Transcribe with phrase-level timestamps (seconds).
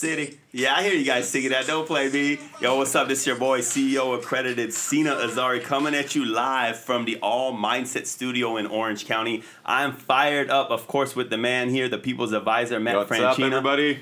[0.00, 0.38] City.
[0.50, 1.66] Yeah, I hear you guys singing that.
[1.66, 2.38] Don't play me.
[2.58, 3.06] Yo, what's up?
[3.06, 7.52] This is your boy, CEO accredited Sina Azari, coming at you live from the All
[7.52, 9.42] Mindset Studio in Orange County.
[9.62, 13.24] I'm fired up, of course, with the man here, the People's Advisor, Matt What's Franchina.
[13.32, 13.98] up, everybody?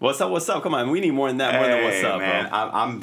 [0.00, 0.32] What's up?
[0.32, 0.60] What's up?
[0.64, 1.54] Come on, we need more than that.
[1.54, 2.48] More than what's up, man.
[2.48, 2.58] bro.
[2.58, 3.02] I'm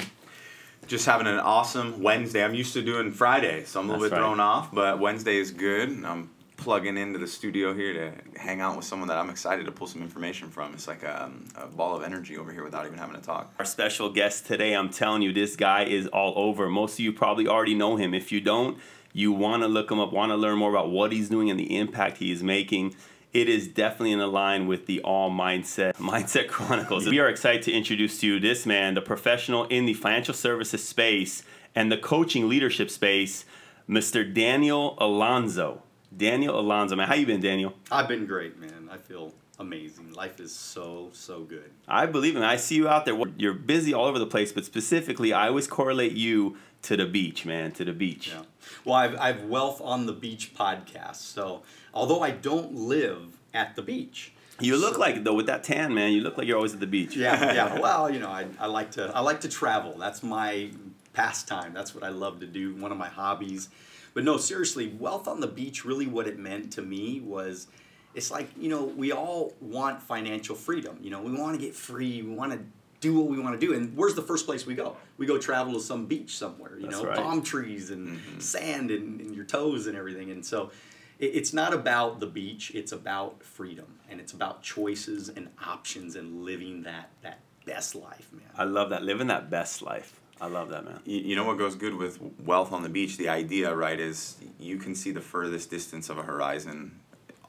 [0.86, 2.44] just having an awesome Wednesday.
[2.44, 4.26] I'm used to doing Friday, so I'm a little That's bit right.
[4.26, 6.04] thrown off, but Wednesday is good.
[6.04, 9.72] I'm plugging into the studio here to hang out with someone that I'm excited to
[9.72, 10.72] pull some information from.
[10.74, 13.52] It's like a, um, a ball of energy over here without even having to talk.
[13.58, 16.68] Our special guest today, I'm telling you, this guy is all over.
[16.68, 18.14] Most of you probably already know him.
[18.14, 18.78] If you don't,
[19.12, 21.58] you want to look him up, want to learn more about what he's doing and
[21.58, 22.94] the impact he is making.
[23.32, 27.06] It is definitely in line with the All Mindset Mindset Chronicles.
[27.06, 30.86] We are excited to introduce to you this man, the professional in the financial services
[30.86, 31.42] space
[31.74, 33.44] and the coaching leadership space,
[33.88, 34.32] Mr.
[34.32, 35.82] Daniel Alonzo.
[36.16, 37.74] Daniel Alonzo, man, how you been, Daniel?
[37.90, 38.88] I've been great, man.
[38.90, 40.12] I feel amazing.
[40.12, 41.70] Life is so so good.
[41.88, 42.46] I believe in it.
[42.46, 43.16] I see you out there.
[43.36, 47.44] You're busy all over the place, but specifically, I always correlate you to the beach,
[47.44, 48.28] man, to the beach.
[48.28, 48.42] Yeah.
[48.84, 51.16] Well, I've I've Wealth on the Beach podcast.
[51.16, 55.64] So although I don't live at the beach, You look So- like though with that
[55.64, 56.12] tan, man.
[56.12, 57.14] You look like you're always at the beach.
[57.16, 57.78] yeah, yeah.
[57.86, 59.98] Well, you know, I, I like to I like to travel.
[59.98, 60.70] That's my
[61.12, 61.72] pastime.
[61.74, 62.74] That's what I love to do.
[62.76, 63.68] One of my hobbies.
[64.16, 65.84] But no, seriously, wealth on the beach.
[65.84, 67.66] Really, what it meant to me was,
[68.14, 70.98] it's like you know we all want financial freedom.
[71.02, 72.22] You know, we want to get free.
[72.22, 72.60] We want to
[73.00, 73.74] do what we want to do.
[73.74, 74.96] And where's the first place we go?
[75.18, 76.78] We go travel to some beach somewhere.
[76.78, 77.16] You That's know, right.
[77.18, 78.38] palm trees and mm-hmm.
[78.40, 80.30] sand and, and your toes and everything.
[80.30, 80.70] And so.
[81.18, 82.64] it- It's not about the beach.
[82.74, 88.28] It's about freedom, and it's about choices and options and living that that best life,
[88.32, 88.50] man.
[88.56, 89.02] I love that.
[89.02, 90.10] Living that best life.
[90.40, 91.00] I love that, man.
[91.04, 93.16] You, you know what goes good with wealth on the beach?
[93.16, 97.00] The idea, right, is you can see the furthest distance of a horizon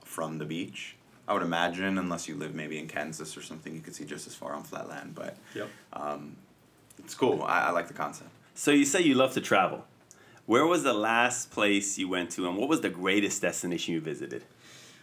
[0.06, 0.96] from the beach.
[1.28, 4.28] I would imagine, unless you live maybe in Kansas or something, you could see just
[4.28, 5.14] as far on flat land.
[5.14, 5.70] But Yep.
[7.00, 7.44] it's cool.
[7.44, 8.30] I, I like the concept.
[8.56, 9.86] So you say you love to travel.
[10.46, 14.00] Where was the last place you went to, and what was the greatest destination you
[14.00, 14.46] visited?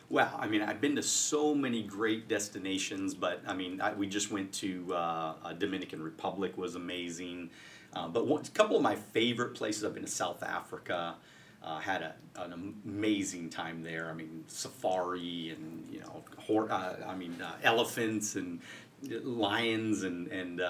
[0.08, 4.06] Well, I mean, I've been to so many great destinations, but I mean, I, we
[4.06, 7.50] just went to uh, uh, Dominican Republic was amazing.
[7.94, 11.14] Uh, but one, a couple of my favorite places, I've been to South Africa.
[11.62, 14.10] Uh, had a, an amazing time there.
[14.10, 18.60] I mean, safari and you know, hor- uh, I mean, uh, elephants and
[19.02, 20.60] lions and and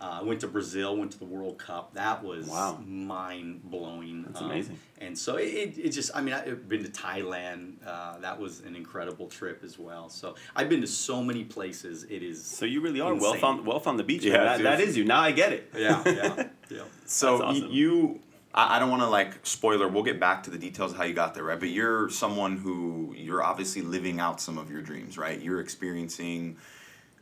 [0.00, 0.96] uh, uh, went to Brazil.
[0.96, 1.94] Went to the World Cup.
[1.94, 2.78] That was Wow.
[2.86, 4.24] mind blowing.
[4.26, 4.78] That's amazing.
[4.98, 7.74] And so it, it, it just, I mean, I've been to Thailand.
[7.86, 10.08] Uh, that was an incredible trip as well.
[10.08, 12.04] So I've been to so many places.
[12.04, 12.44] It is.
[12.44, 13.30] So you really are Insane.
[13.30, 14.24] wealth on wealth on the beach.
[14.24, 14.44] Yeah, man.
[14.44, 14.84] That, that seriously.
[14.90, 15.04] is you.
[15.04, 15.72] Now I get it.
[15.76, 16.82] Yeah, yeah, yeah.
[17.06, 17.68] So awesome.
[17.70, 18.20] you,
[18.54, 19.88] I, I don't want to like spoiler.
[19.88, 21.58] We'll get back to the details of how you got there, right?
[21.60, 25.40] But you're someone who you're obviously living out some of your dreams, right?
[25.40, 26.56] You're experiencing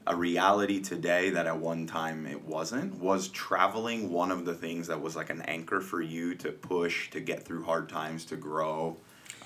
[0.09, 2.99] a reality today that at one time it wasn't.
[2.99, 7.11] Was traveling one of the things that was like an anchor for you to push
[7.11, 8.97] to get through hard times to grow?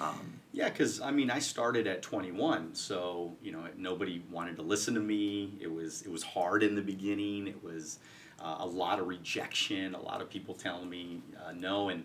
[0.01, 4.63] Um, Yeah, because I mean, I started at 21, so you know nobody wanted to
[4.63, 5.53] listen to me.
[5.61, 7.49] It was it was hard in the beginning.
[7.49, 7.99] It was
[8.41, 12.05] uh, a lot of rejection, a lot of people telling me uh, no, and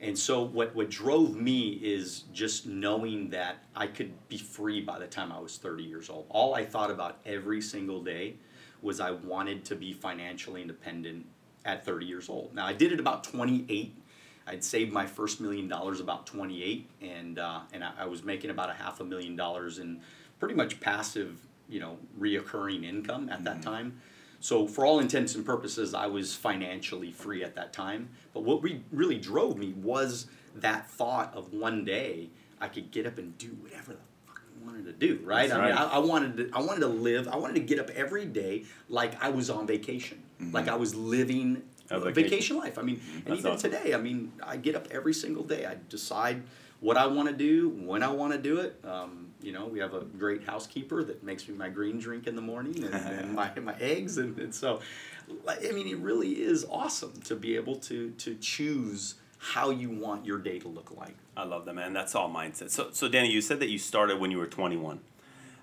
[0.00, 4.98] and so what what drove me is just knowing that I could be free by
[4.98, 6.26] the time I was 30 years old.
[6.28, 8.34] All I thought about every single day
[8.82, 11.26] was I wanted to be financially independent
[11.64, 12.54] at 30 years old.
[12.54, 13.96] Now I did it about 28
[14.46, 18.50] I'd saved my first million dollars about 28, and uh, and I, I was making
[18.50, 20.00] about a half a million dollars in
[20.38, 24.00] pretty much passive, you know, reoccurring income at that time.
[24.46, 28.10] So for all intents and purposes, I was financially free at that time.
[28.32, 32.30] But what re- really drove me was that thought of one day
[32.60, 35.18] I could get up and do whatever the fuck I wanted to do.
[35.24, 35.48] Right?
[35.48, 35.76] That's I mean.
[35.76, 37.26] I, I wanted to I wanted to live.
[37.26, 40.94] I wanted to get up every day like I was on vacation, like I was
[40.94, 42.30] living A a vacation.
[42.30, 42.78] vacation life.
[42.78, 43.72] I mean, and That's even awesome.
[43.72, 45.66] today, I mean, I get up every single day.
[45.66, 46.44] I decide
[46.78, 48.78] what I want to do, when I want to do it.
[48.84, 52.36] Um, you know, we have a great housekeeper that makes me my green drink in
[52.36, 54.18] the morning and, and my, my eggs.
[54.18, 54.80] And, and so,
[55.48, 60.24] I mean, it really is awesome to be able to, to choose how you want
[60.24, 61.14] your day to look like.
[61.36, 61.92] I love that, man.
[61.92, 62.70] That's all mindset.
[62.70, 65.00] So, so Danny, you said that you started when you were 21.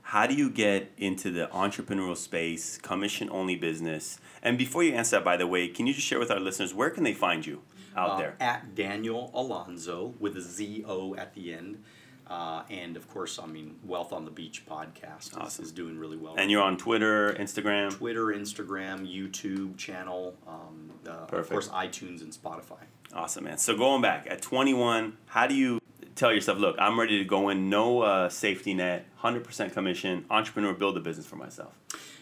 [0.07, 4.19] How do you get into the entrepreneurial space, commission only business?
[4.43, 6.73] And before you answer that, by the way, can you just share with our listeners
[6.73, 7.61] where can they find you
[7.95, 8.35] out Uh, there?
[8.39, 11.81] At Daniel Alonzo with a Z O at the end.
[12.27, 15.65] Uh, and of course, I mean, Wealth on the Beach podcast is, Awesome.
[15.65, 16.35] is doing really well.
[16.37, 17.91] And you're on Twitter, Instagram.
[17.91, 22.79] Twitter, Instagram, YouTube channel, um, uh, of course, iTunes and Spotify.
[23.13, 23.57] Awesome, man.
[23.57, 25.79] So going back at 21, how do you
[26.15, 30.73] tell yourself, look, I'm ready to go in, no uh, safety net, 100% commission, entrepreneur,
[30.73, 31.73] build a business for myself?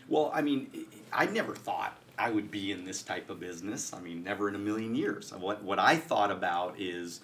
[0.09, 0.69] Well, I mean,
[1.13, 3.93] I never thought I would be in this type of business.
[3.93, 5.31] I mean, never in a million years.
[5.31, 7.21] What what I thought about is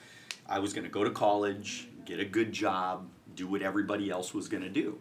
[0.47, 4.33] I was going to go to college, get a good job, do what everybody else
[4.33, 4.97] was going to do.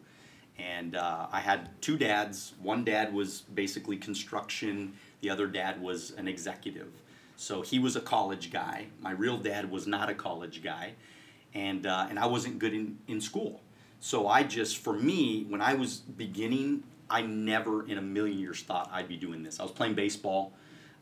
[0.59, 2.55] And uh, I had two dads.
[2.61, 4.95] One dad was basically construction.
[5.21, 6.89] The other dad was an executive.
[7.37, 8.87] So he was a college guy.
[9.01, 10.95] My real dad was not a college guy,
[11.55, 13.61] and uh, and I wasn't good in in school.
[14.01, 18.63] So I just, for me, when I was beginning, I never in a million years
[18.63, 19.61] thought I'd be doing this.
[19.61, 20.53] I was playing baseball,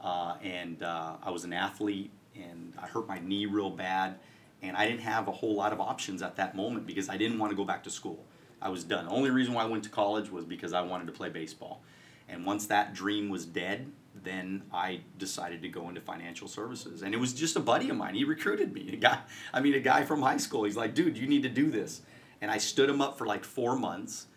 [0.01, 4.19] uh, and uh, I was an athlete, and I hurt my knee real bad,
[4.65, 7.39] and I didn't have a whole lot of options at that moment because I didn't
[7.39, 8.25] want to go back to school.
[8.63, 9.05] I was done.
[9.05, 11.83] The only reason why I went to college was because I wanted to play baseball.
[12.29, 17.03] And once that dream was dead, then I decided to go into financial services.
[17.03, 18.15] And it was just a buddy of mine.
[18.15, 18.91] He recruited me.
[18.95, 19.19] A guy,
[19.53, 20.65] I mean, a guy from high school.
[20.65, 22.01] He's like, dude, you need to do this.
[22.41, 24.29] And I stood him up for like four months.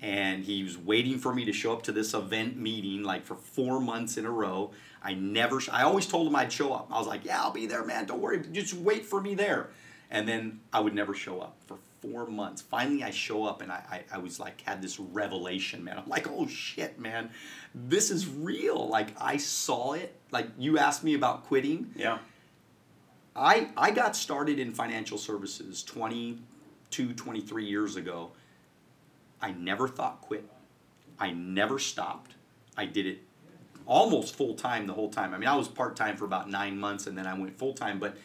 [0.00, 3.36] And he was waiting for me to show up to this event meeting like for
[3.36, 4.70] four months in a row.
[5.04, 6.88] I never, I always told him I'd show up.
[6.90, 8.06] I was like, yeah, I'll be there, man.
[8.06, 8.42] Don't worry.
[8.52, 9.70] Just wait for me there.
[10.10, 12.62] And then I would never show up for four months.
[12.62, 15.98] Finally, I show up and I, I, I, was like, had this revelation, man.
[15.98, 17.30] I'm like, oh shit, man,
[17.74, 18.88] this is real.
[18.88, 20.14] Like, I saw it.
[20.30, 21.92] Like, you asked me about quitting.
[21.96, 22.18] Yeah.
[23.34, 28.32] I, I got started in financial services 22, 23 years ago.
[29.40, 30.48] I never thought quit.
[31.18, 32.34] I never stopped.
[32.76, 33.22] I did it
[33.86, 35.34] almost full time the whole time.
[35.34, 37.74] I mean, I was part time for about nine months and then I went full
[37.74, 37.98] time.
[37.98, 38.16] But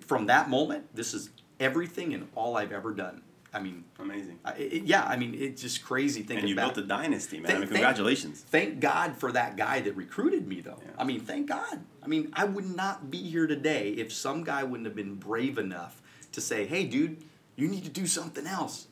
[0.00, 3.22] from that moment, this is everything and all I've ever done.
[3.52, 4.38] I mean, amazing.
[4.44, 6.38] I, it, yeah, I mean, it's just crazy thinking.
[6.38, 7.46] And you built a dynasty, man.
[7.46, 8.40] Thank, I mean, congratulations.
[8.40, 10.78] Thank, thank, God for that guy that recruited me, though.
[10.80, 10.90] Yeah.
[10.96, 11.80] I mean, thank God.
[12.02, 15.58] I mean, I would not be here today if some guy wouldn't have been brave
[15.58, 16.00] enough
[16.32, 17.24] to say, "Hey, dude,
[17.56, 18.86] you need to do something else."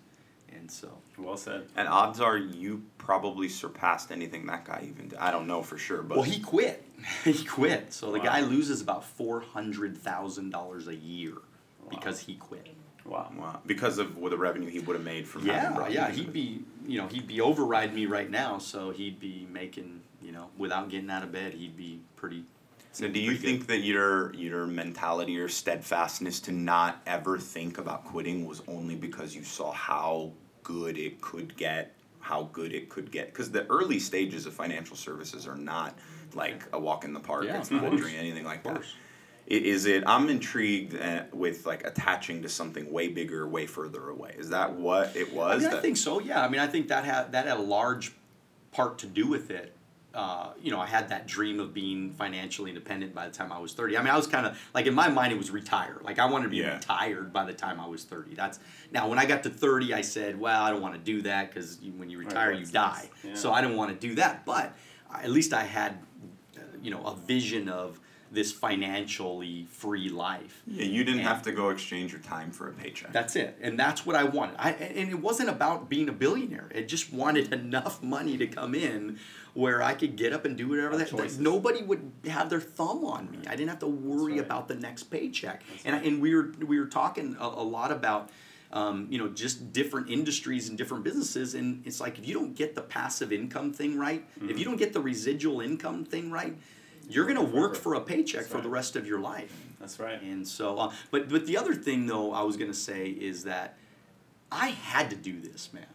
[0.52, 1.66] And so, well said.
[1.76, 5.18] And odds are you probably surpassed anything that guy even did.
[5.18, 6.84] I don't know for sure, but well, he quit.
[7.24, 7.92] he quit.
[7.92, 8.24] So the Wow.
[8.24, 11.34] guy loses about four hundred thousand dollars a year
[11.90, 12.66] because he quit.
[13.04, 13.32] Wow.
[13.38, 13.60] Wow.
[13.66, 16.62] because of what the revenue he would have made from having Yeah, yeah, he'd be,
[16.86, 20.90] you know, he'd be override me right now, so he'd be making, you know, without
[20.90, 22.44] getting out of bed, he'd be pretty.
[22.92, 23.46] So do you pretty good.
[23.46, 28.96] think that your your mentality or steadfastness to not ever think about quitting was only
[28.96, 30.32] because you saw how
[30.68, 33.28] good it could get, how good it could get?
[33.32, 35.98] Because the early stages of financial services are not
[36.34, 37.44] like a walk in the park.
[37.46, 38.74] Yeah, it's not a dream, anything like that.
[38.74, 38.94] course.
[39.50, 40.04] I- Is it?
[40.06, 44.34] I'm intrigued uh, with like attaching to something way bigger, way further away.
[44.38, 45.62] Is that what it I was?
[45.62, 46.20] mean, I think so.
[46.20, 48.12] Yeah, I mean, I think that had that had a large
[48.72, 49.74] part to do with it.
[50.14, 53.58] Uh, you know, I had that dream of being financially independent by the time I
[53.58, 53.96] was thirty.
[53.96, 55.98] I mean, I was kind of like in my mind, it was retire.
[56.02, 56.76] Like I wanted to be Yeah.
[56.76, 58.34] retired by the time I was thirty.
[58.34, 58.58] That's
[58.90, 61.50] now when I got to thirty, I said, well, I don't want to do that
[61.52, 63.10] because when you retire, you die.
[63.22, 63.34] Yeah.
[63.34, 64.46] So I didn't want to do that.
[64.46, 64.74] But
[65.14, 65.98] at least I had,
[66.56, 68.00] uh, you know, a vision of
[68.30, 70.62] this financially free life.
[70.66, 73.10] Yeah, you didn't And- have to go exchange your time for a paycheck.
[73.12, 74.56] That's it, and that's what I wanted.
[74.58, 76.68] I and it wasn't about being a billionaire.
[76.74, 79.18] It just wanted enough money to come in
[79.58, 81.08] where I could get up and do whatever that.
[81.08, 81.38] choices.
[81.40, 83.38] Nobody would have their thumb on me.
[83.48, 84.40] I didn't have to worry right.
[84.46, 85.62] about the next paycheck.
[85.84, 88.30] and I, and we were we were talking a, a lot about.
[88.70, 92.54] Um, you know, just different industries and different businesses, and it's like if you don't
[92.54, 94.50] get the passive income thing right, Mm-hmm.
[94.50, 96.54] if you don't get the residual income thing right,
[97.08, 99.54] you're going to work for a paycheck That's for the rest of your life.
[99.80, 100.20] That's right.
[100.20, 103.78] And so, uh, but but the other thing though, I was gonna say is that
[104.52, 105.86] I had to do this, man,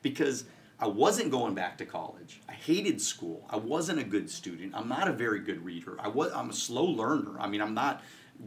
[0.00, 0.46] because
[0.82, 2.40] I wasn't going back to college.
[2.48, 3.46] I hated school.
[3.48, 4.74] I wasn't a good student.
[4.74, 5.96] I'm not a very good reader.
[6.00, 6.32] I was.
[6.32, 7.38] I'm a slow learner.
[7.38, 8.02] I mean, I'm not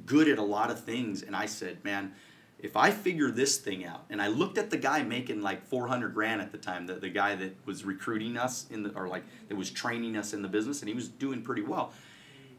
[0.06, 1.24] good at a lot of things.
[1.24, 2.14] And I said, man.
[2.58, 6.14] If I figure this thing out, and I looked at the guy making like 400
[6.14, 9.24] grand at the time, the, the guy that was recruiting us in the, or like
[9.50, 11.92] that was training us in the business, and he was doing pretty well.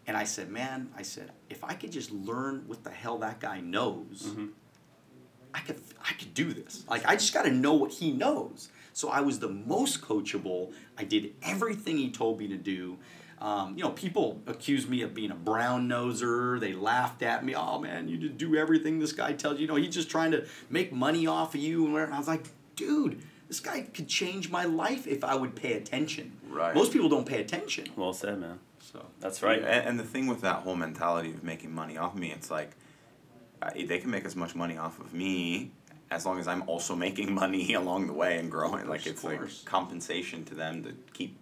[0.06, 3.40] And I said, man, I said, if I could just learn what the hell that
[3.40, 4.46] guy knows, mm-hmm.
[5.54, 6.84] I could I could do this.
[6.88, 8.68] Like I just got to know what he knows.
[8.96, 10.72] So I was the most coachable.
[10.96, 12.96] I did everything he told me to do.
[13.42, 16.58] Um, you know, people accused me of being a brown noser.
[16.58, 17.54] They laughed at me.
[17.54, 19.62] Oh man, you just do everything this guy tells you.
[19.62, 21.94] You know, he's just trying to make money off of you.
[21.94, 22.14] And.
[22.14, 26.32] I was like, dude, this guy could change my life if I would pay attention.
[26.48, 26.74] Right.
[26.74, 27.88] Most people don't pay attention.
[27.96, 28.60] Well said, man.
[28.80, 29.58] So That's right.
[29.58, 32.50] And, and the thing with that whole mentality of making money off of me, it's
[32.50, 32.70] like
[33.60, 35.72] I, they can make as much money off of me
[36.10, 38.88] as long as I'm also making money along the way and growing.
[38.88, 41.38] Like it's like compensation to them to keep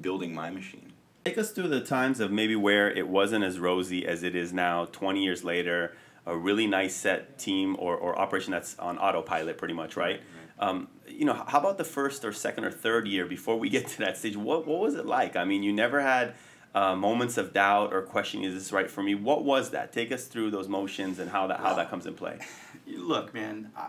[0.00, 0.92] building my machine.
[1.24, 4.52] Take us through the times of maybe where it wasn't as rosy as it is
[4.52, 5.94] now, 20 years later,
[6.24, 10.22] a really nice set team or, or operation that's on autopilot pretty much, right?
[10.58, 13.88] Um, you know, how about the first or second or third year before we get
[13.88, 14.36] to that stage?
[14.36, 15.36] What, what was it like?
[15.36, 16.34] I mean, you never had
[16.74, 19.14] uh, moments of doubt or questioning, is this right for me?
[19.14, 19.92] What was that?
[19.92, 22.38] Take us through those motions and how that, how that comes in play.
[22.86, 23.88] Look, man, I,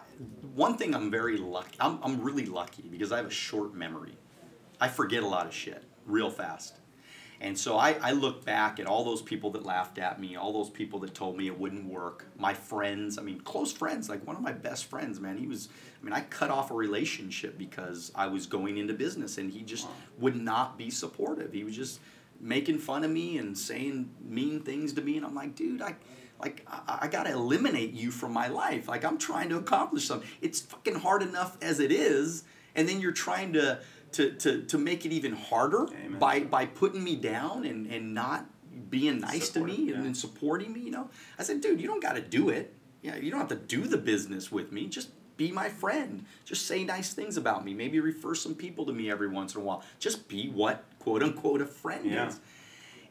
[0.53, 4.17] one thing I'm very lucky, I'm, I'm really lucky because I have a short memory.
[4.81, 6.75] I forget a lot of shit real fast.
[7.41, 10.51] And so I, I look back at all those people that laughed at me, all
[10.51, 14.27] those people that told me it wouldn't work, my friends, I mean, close friends, like
[14.27, 15.69] one of my best friends, man, he was,
[16.01, 19.61] I mean, I cut off a relationship because I was going into business and he
[19.61, 21.53] just would not be supportive.
[21.53, 22.01] He was just
[22.39, 25.17] making fun of me and saying mean things to me.
[25.17, 25.95] And I'm like, dude, I,
[26.39, 28.87] like, I, I gotta eliminate you from my life.
[28.87, 30.27] Like, I'm trying to accomplish something.
[30.41, 32.43] It's fucking hard enough as it is.
[32.75, 33.79] And then you're trying to,
[34.13, 36.19] to, to, to make it even harder Amen.
[36.19, 38.45] by, by putting me down and, and not
[38.89, 40.13] being nice to me and, yeah.
[40.13, 41.09] supporting me, you know.
[41.37, 42.73] I said, dude, you don't got to do it.
[43.01, 44.87] Yeah, you don't have to do the business with me.
[44.87, 46.25] Just be my friend.
[46.43, 47.73] Just say nice things about me.
[47.73, 49.83] Maybe refer some people to me every once in a while.
[49.97, 52.27] Just be what quote unquote a friend Yeah.
[52.27, 52.39] is.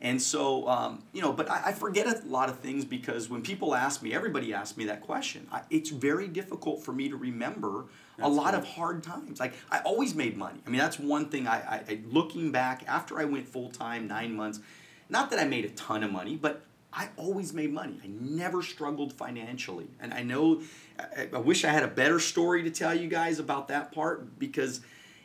[0.01, 3.43] And so, um, you know, but I, I forget a lot of things because when
[3.43, 5.49] people ask me, everybody asks me that question.
[5.51, 7.87] I, it's very difficult for me to remember
[8.21, 9.41] a lot of hard times.
[9.41, 10.61] Like I always made money.
[10.65, 11.49] I mean, that's one thing.
[11.49, 14.61] I, I, I looking back after I went full time, nine months.
[15.09, 16.63] Not that I made a ton of money, but
[16.93, 17.99] I always made money.
[18.05, 20.63] I never struggled financially, and I know.
[20.99, 24.39] I, I wish I had a better story to tell you guys about that part
[24.39, 24.81] because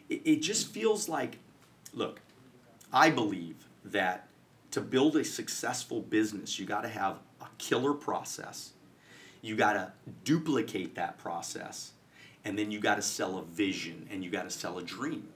[0.10, 1.38] it, it just feels like,
[1.94, 2.22] look,
[2.94, 4.28] I believe that
[4.72, 8.74] to build a successful business, you got to have a killer process.
[9.42, 9.92] You got to
[10.24, 11.92] duplicate that process.
[12.46, 15.30] And then you got to sell a vision and you got to sell a dream.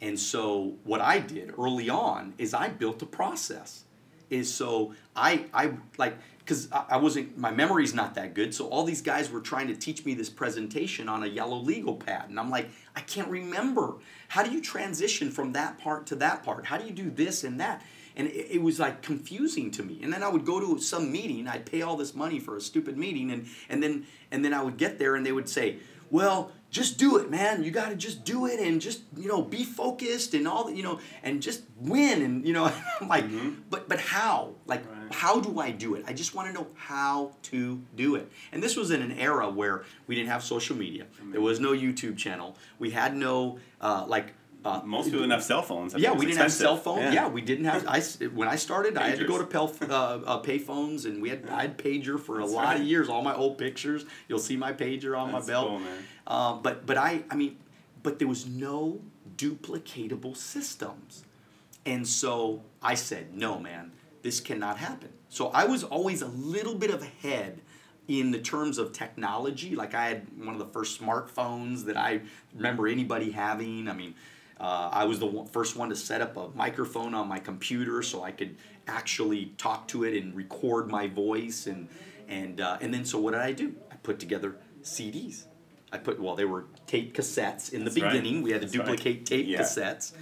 [0.00, 3.84] And so what I did early on is I built a process.
[4.30, 6.16] Is so I I like
[6.48, 8.54] because I, I wasn't my memory's not that good.
[8.54, 11.94] So all these guys were trying to teach me this presentation on a yellow legal
[11.94, 13.96] pad, and I'm like, I can't remember.
[14.28, 16.64] How do you transition from that part to that part?
[16.64, 17.84] How do you do this and that?
[18.16, 20.00] And it, it was like confusing to me.
[20.02, 21.46] And then I would go to some meeting.
[21.46, 24.62] I'd pay all this money for a stupid meeting, and and then and then I
[24.62, 25.76] would get there, and they would say,
[26.10, 27.64] well just do it man.
[27.64, 30.76] You got to just do it and just you know be focused and all that
[30.76, 32.64] you know and just win and you know
[33.00, 33.24] i'm like
[33.70, 34.54] but but how?
[34.66, 35.12] Like Right.
[35.14, 36.04] how do i do it?
[36.06, 38.30] I just want to know how to do it.
[38.52, 41.06] And this was in an era where we didn't have social media.
[41.32, 42.56] There was no youtube channel.
[42.78, 44.34] We had no uh, like
[44.68, 45.94] uh, Most people didn't have cell phones.
[45.94, 47.14] I yeah, we didn't have cell phones.
[47.14, 47.28] Yeah.
[47.28, 47.86] we didn't have.
[47.86, 51.22] I when I started, I had to go to pel, uh, uh, pay phones, and
[51.22, 52.80] we had I had pager for That's a lot right.
[52.80, 53.08] of years.
[53.08, 55.68] All my old pictures, you'll see my pager on That's my belt.
[55.68, 56.04] cool, man.
[56.26, 57.56] Um, but but I I mean,
[58.02, 59.00] but there was no
[59.36, 61.24] duplicatable systems,
[61.86, 65.10] and so I said, no, man, this cannot happen.
[65.28, 67.60] So I was always a little bit of ahead
[68.08, 69.76] in the terms of technology.
[69.76, 72.22] Like I had one of the first smartphones that I
[72.54, 73.88] remember anybody having.
[73.88, 74.14] I mean,
[74.60, 78.02] uh, I was the one, first one to set up a microphone on my computer
[78.02, 81.88] so I could actually talk to it and record my voice and
[82.28, 83.74] and uh, and then so what did I do?
[83.90, 85.44] I put together CDs.
[85.92, 88.12] I put well, they were tape cassettes in the That's right.
[88.12, 88.42] beginning.
[88.42, 88.86] We had to That's right.
[88.86, 89.60] duplicate tape Yeah.
[89.60, 90.12] cassettes,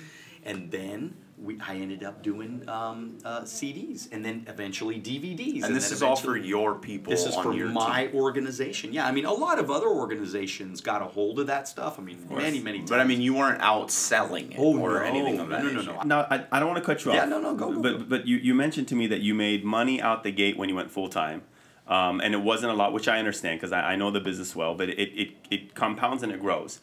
[0.45, 5.65] and then we I ended up doing um, uh, CDs and then eventually DVDs.
[5.65, 8.17] And this is all for your people this is for my team.
[8.17, 8.93] organization.
[8.93, 11.99] Yeah, I mean, a lot of other organizations got a hold of that stuff.
[11.99, 12.91] I mean, many, many times.
[12.91, 15.69] But I mean, you weren't out selling it Oh, or no, anything of that no,
[15.71, 16.05] no, no, nature.
[16.07, 16.27] no.
[16.31, 17.17] I, I don't want to cut you off.
[17.17, 18.05] Yeah, no, no, go, go, But go.
[18.05, 20.75] but you, you mentioned to me that you made money out the gate when you
[20.75, 21.43] went full time,
[21.87, 24.57] um, and it wasn't a lot, which I understand because I, I know the business
[24.57, 24.75] well.
[24.75, 26.81] But it, it it compounds and it grows.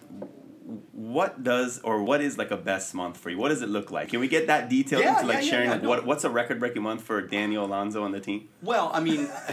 [0.66, 3.38] What does or what is like a best month for you?
[3.38, 4.08] What does it look like?
[4.10, 5.90] Can we get that detail Yeah, into like yeah, sharing yeah, like no.
[5.90, 8.48] what what's a record breaking month for Daniel Alonzo and the team?
[8.62, 9.28] well, I mean,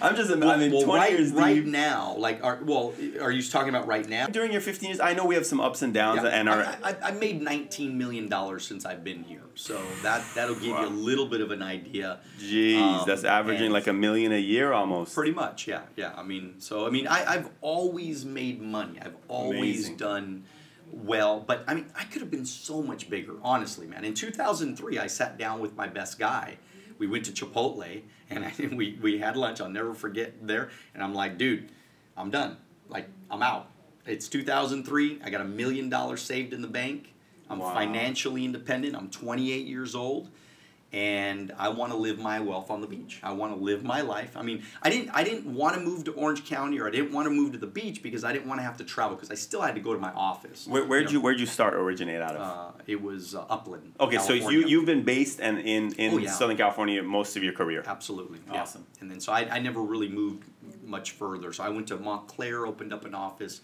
[0.00, 1.66] I'm just well, I mean well, twenty right, years right deep.
[1.66, 4.26] now, like, are, well, are you talking about right now?
[4.26, 6.76] During your 15 years, I know we have some ups and downs, and our I,
[6.84, 10.86] I, I made nineteen million dollars since I've been here, so that that'll give you
[10.86, 12.20] a little bit of an idea.
[12.38, 15.14] Jeez, Um, that's averaging like a million a year almost.
[15.16, 16.12] Pretty much, yeah, yeah.
[16.16, 19.00] I mean, so I mean, I, I've always made money.
[19.02, 19.96] I've always Amazing.
[19.96, 20.43] done
[20.92, 24.04] well, but I mean, I could have been so much bigger, honestly, man.
[24.04, 26.58] In 2003, I sat down with my best guy.
[26.98, 29.60] We went to Chipotle and I, we we had lunch.
[29.60, 30.70] I'll never forget there.
[30.94, 31.70] And I'm like, dude,
[32.16, 32.56] I'm done.
[32.88, 33.68] Like, I'm out.
[34.06, 35.20] It's 2003.
[35.24, 37.12] I got a million dollars saved in the bank.
[37.50, 37.74] I'm Wow.
[37.74, 38.94] financially independent.
[38.96, 40.30] I'm 28 years old
[40.94, 43.18] and I want to live my wealth on the beach.
[43.24, 44.36] I want to live my life.
[44.36, 47.12] I mean, I didn't I didn't want to move to Orange County or I didn't
[47.12, 49.32] want to move to the beach because I didn't want to have to travel because
[49.32, 50.68] I still had to go to my office.
[50.68, 51.10] Where, where'd know.
[51.12, 52.42] you where'd you start originate out of?
[52.42, 53.94] Uh, it was uh, Upland.
[53.98, 56.30] okay, so you you've been based and in in Oh, yeah.
[56.30, 57.82] Southern California most of your career.
[57.84, 58.62] absolutely yeah.
[58.62, 58.86] Awesome.
[59.00, 60.44] And then so I, I never really moved
[60.84, 61.52] much further.
[61.52, 63.62] So I went to Montclair, opened up an office,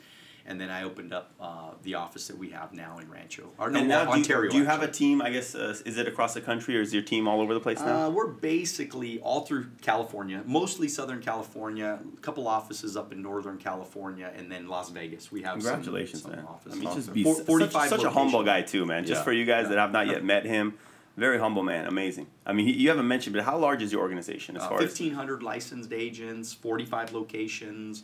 [0.51, 3.51] and then I opened up uh, the office that we have now in Rancho.
[3.57, 4.51] Or no, and now, do you, Ontario.
[4.51, 5.23] do you have a team?
[5.23, 7.61] I guess uh, is it across the country or is your team all over the
[7.61, 8.07] place now?
[8.07, 13.59] Uh, we're basically all through California, mostly Southern California, a couple offices up in Northern
[13.59, 15.31] California, and then Las Vegas.
[15.31, 16.45] We have some- Congratulations, some, man!
[16.47, 16.79] offices.
[16.81, 19.07] I mean, just be Four- such, 45 such a humble guy too, man.
[19.07, 19.25] Just Yeah.
[19.25, 19.83] for you guys that Yeah.
[19.83, 20.75] have not yet met him,
[21.17, 22.27] very humble man, amazing.
[22.45, 24.79] I mean, he, you haven't mentioned, but how large is your organization as Uh, far
[24.83, 24.99] as?
[24.99, 28.03] 1,500 licensed agents, 45 locations,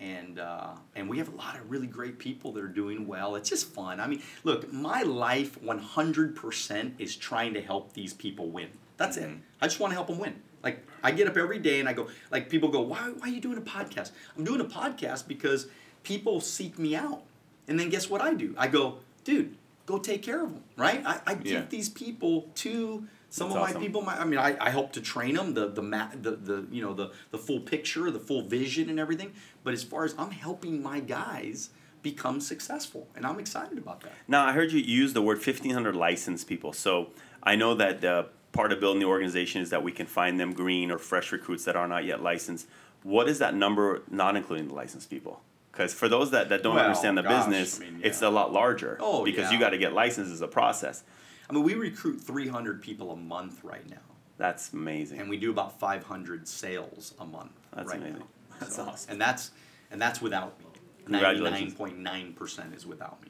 [0.00, 3.36] and uh, and we have a lot of really great people that are doing well.
[3.36, 4.00] It's just fun.
[4.00, 8.68] I mean, look, my life 100% is trying to help these people win.
[8.96, 9.30] That's it.
[9.60, 10.40] I just want to help them win.
[10.62, 13.30] Like I get up every day and I go, like people go, why, why are
[13.30, 14.10] you doing a podcast?
[14.36, 15.68] I'm doing a podcast because
[16.02, 17.22] people seek me out,
[17.68, 18.54] and then guess what I do?
[18.58, 21.02] I go, dude, go take care of them, right?
[21.06, 21.64] I, I give Yeah.
[21.68, 24.02] these people to some That's of my people.
[24.02, 26.82] My, I mean, I, I help to train them the the, ma- the the you
[26.82, 29.32] know the the full picture, the full vision, and everything.
[29.64, 31.70] But as far as I'm helping my guys
[32.02, 34.12] become successful, and I'm excited about that.
[34.26, 36.72] Now, I heard you use the word 1,500 licensed people.
[36.72, 37.10] So
[37.42, 40.52] I know that uh, part of building the organization is that we can find them
[40.52, 42.66] green or fresh recruits that are not yet licensed.
[43.02, 45.40] What is that number, not including the licensed people?
[45.72, 48.28] Because for those that, that don't Well, understand the gosh, business, I mean, it's a
[48.30, 48.98] lot larger.
[49.00, 51.04] Oh, because you got to get licensed as a process.
[51.50, 53.96] I mean, we recruit 300 people a month right now,
[54.38, 55.18] That's amazing.
[55.20, 58.18] and we do about 500 sales a month That's right amazing.
[58.20, 58.26] now.
[58.60, 59.10] That's So- awesome.
[59.12, 59.50] And that's
[59.90, 60.66] and that's without me.
[61.06, 61.74] Congratulations.
[61.74, 63.28] 99.9% is without me.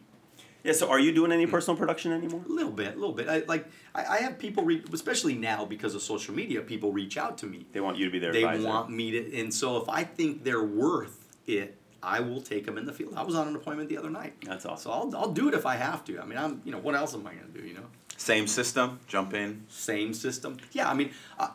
[0.62, 2.42] Yeah, so are you doing any personal production anymore?
[2.46, 3.28] A little bit, a little bit.
[3.30, 7.16] I, like I, I have people, re- especially now because of social media, people reach
[7.16, 7.64] out to me.
[7.72, 8.68] They want you to be their they advisor.
[8.68, 12.76] want me to, and so if I think they're worth it, I will take them
[12.76, 13.14] in the field.
[13.16, 14.34] I was on an appointment the other night.
[14.44, 14.90] That's awesome.
[14.90, 16.20] So I'll, I'll do it if I have to.
[16.20, 17.66] I mean, I'm, you know, what else am I going to do?
[17.66, 17.86] You know,
[18.20, 19.64] Same system, jump in.
[19.68, 20.58] same system.
[20.72, 21.52] Yeah, I mean, I,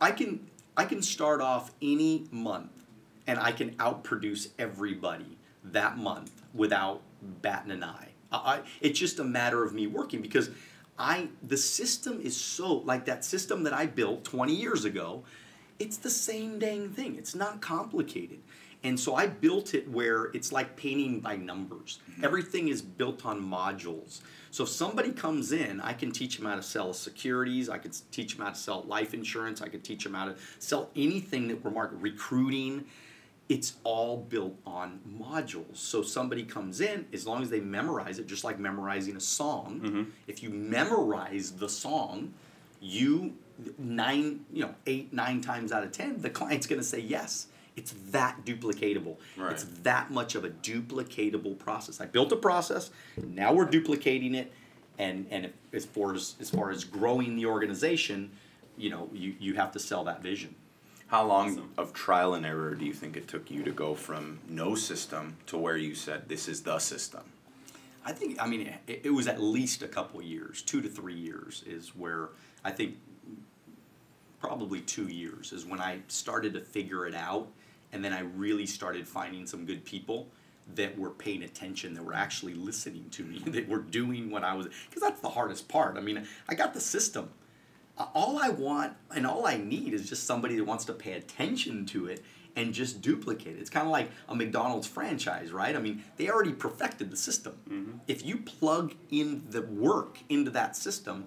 [0.00, 2.86] I can, I can start off any month,
[3.26, 7.02] and I can outproduce everybody that month without
[7.42, 8.08] batting an eye.
[8.32, 10.48] I, I, it's just a matter of me working because
[10.98, 15.24] I, the system is so like that system that I built 20 years ago.
[15.78, 17.16] It's the same dang thing.
[17.16, 18.38] It's not complicated.
[18.82, 21.98] And so I built it where it's like painting by numbers.
[22.10, 22.24] Mm-hmm.
[22.24, 24.22] Everything is built on modules.
[24.50, 27.68] So if somebody comes in, I can teach them how to sell securities.
[27.68, 29.62] I can teach them how to sell life insurance.
[29.62, 32.84] I can teach them how to sell anything that we're market recruiting.
[33.48, 35.76] It's all built on modules.
[35.76, 39.80] So somebody comes in, as long as they memorize it, just like memorizing a song.
[39.82, 40.02] Mm-hmm.
[40.26, 42.32] If you memorize the song,
[42.80, 43.34] you
[43.78, 47.48] nine, you know, eight, nine times out of ten, the client's going to say yes.
[47.80, 49.16] It's that duplicatable.
[49.38, 49.52] Right.
[49.52, 51.98] It's that much of a duplicatable process.
[51.98, 52.90] I built a process.
[53.26, 54.52] Now we're duplicating it,
[54.98, 58.32] and and if, as far as as far as growing the organization,
[58.76, 60.54] you know, you you have to sell that vision.
[61.06, 61.72] How long Awesome.
[61.78, 65.38] of trial and error do you think it took you to go from no system
[65.46, 67.22] to where you said this is the system?
[68.04, 71.16] I think I mean it, it was at least a couple years, two to three
[71.16, 72.28] years is where
[72.62, 72.96] I think
[74.38, 77.48] probably two years is when I started to figure it out,
[77.92, 80.28] and then I really started finding some good people
[80.74, 84.54] that were paying attention, that were actually listening to me, that were doing what I
[84.54, 84.68] was.
[84.88, 85.96] Because that's the hardest part.
[85.96, 87.30] I mean, I got the system.
[88.14, 91.84] All I want and all I need is just somebody that wants to pay attention
[91.86, 92.22] to it
[92.56, 93.60] and just duplicate it.
[93.60, 95.76] It's kind of like a McDonald's franchise, right?
[95.76, 97.58] I mean, they already perfected the system.
[97.68, 97.98] Mm-hmm.
[98.08, 101.26] If you plug in the work into that system,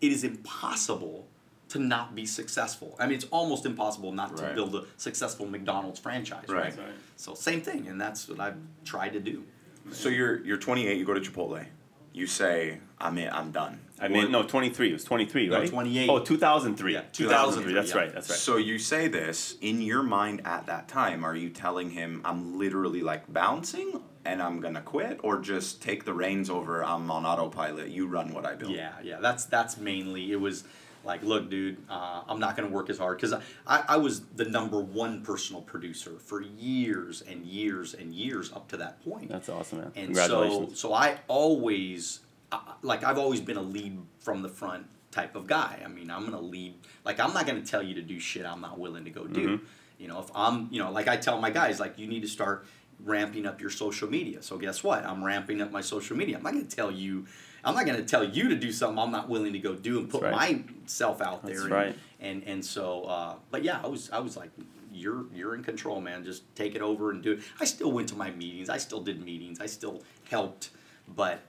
[0.00, 1.28] it is impossible
[1.68, 2.96] to not be successful.
[2.98, 6.64] I mean, it's almost impossible not to build a successful McDonald's franchise, Right.
[6.64, 6.78] right?
[6.78, 6.94] Right.
[7.16, 9.44] So same thing, and that's what I've tried to do.
[9.92, 10.96] So you're you're 28.
[10.98, 11.64] You go to Chipotle.
[12.12, 13.28] You say I'm in.
[13.30, 13.80] I'm done.
[14.00, 14.90] I mean, What- no, 23.
[14.90, 15.68] It was 23, No, right?
[15.68, 16.08] 28.
[16.08, 16.94] Oh, 2003.
[16.94, 17.72] Yeah, 2003.
[17.74, 17.96] That's yeah.
[17.98, 18.12] right.
[18.12, 18.38] That's right.
[18.38, 21.24] So you say this in your mind at that time.
[21.24, 26.04] Are you telling him I'm literally like bouncing and I'm gonna quit, or just take
[26.04, 26.82] the reins over?
[26.84, 27.88] I'm on autopilot.
[27.88, 28.72] You run what I build.
[28.72, 29.18] Yeah, yeah.
[29.20, 30.64] That's that's mainly it was
[31.06, 34.20] like, look, dude, uh, I'm not gonna work as hard because I, I, I was
[34.34, 39.30] the number one personal producer for years and years and years up to that point.
[39.30, 39.92] That's awesome, man.
[39.94, 42.20] And so, so I always,
[42.52, 45.80] uh, like, I've always been a lead from the front type of guy.
[45.82, 46.74] I mean, I'm gonna lead.
[47.04, 49.48] Like, I'm not gonna tell you to do shit I'm not willing to go do.
[49.48, 49.64] Mm-hmm.
[49.98, 52.28] You know, if I'm, you know, like I tell my guys, like, you need to
[52.28, 52.66] start
[53.04, 54.42] ramping up your social media.
[54.42, 55.06] So guess what?
[55.06, 56.36] I'm ramping up my social media.
[56.36, 57.26] I'm not gonna tell you.
[57.66, 60.08] I'm not gonna tell you to do something I'm not willing to go do and
[60.08, 60.64] put right.
[60.84, 61.54] myself out there.
[61.54, 61.98] That's and, right.
[62.20, 64.50] And and so, uh, but yeah, I was I was like,
[64.92, 66.24] you're you're in control, man.
[66.24, 67.40] Just take it over and do it.
[67.60, 68.70] I still went to my meetings.
[68.70, 69.60] I still did meetings.
[69.60, 70.70] I still helped,
[71.08, 71.40] but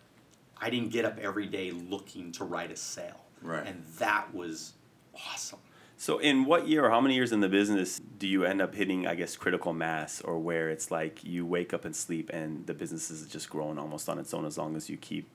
[0.60, 3.21] I didn't get up every day looking to write a sale.
[3.41, 3.65] Right.
[3.65, 4.73] And that was
[5.32, 5.60] awesome.
[5.99, 8.75] So, in what year or how many years in the business do you end up
[8.75, 12.67] hitting, I guess, critical mass, or where it's like you wake up and sleep and
[12.67, 15.27] the business is just growing almost on its own as long as you keep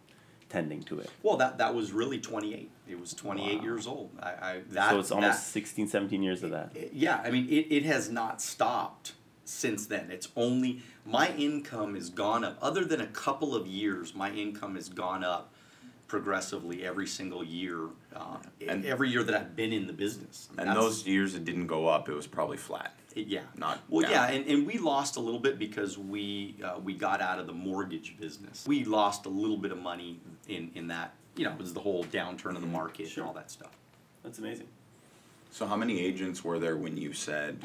[0.52, 1.10] tending to it?
[1.22, 2.70] Well, that that was really 28.
[2.88, 3.62] It was 28 Wow.
[3.64, 4.10] years old.
[4.20, 6.72] I, I that so, it's almost that- 16, 17 years of that.
[6.92, 10.10] yeah, I mean, it, it has not stopped since then.
[10.10, 12.58] It's only my income has gone up.
[12.60, 15.52] Other than a couple of years, my income has gone up
[16.06, 17.88] progressively every single year.
[18.14, 18.36] Uh,
[18.68, 20.48] And- every year that I've been in the business.
[20.58, 22.92] And those years it didn't go up, it was probably flat.
[23.16, 24.10] It- yeah, not well, down.
[24.10, 27.46] yeah, and, and we lost a little bit because we uh, we got out of
[27.46, 28.64] the mortgage business.
[28.66, 31.14] We lost a little bit of money in in that.
[31.36, 33.22] You know, it was the whole downturn of the market Sure.
[33.22, 33.70] and all that stuff.
[34.22, 34.68] That's amazing.
[35.50, 37.58] So how many agents were there when you said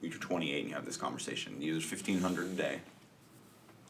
[0.00, 1.60] you're 28 and you have this conversation?
[1.60, 2.80] You There's 1,500 a day.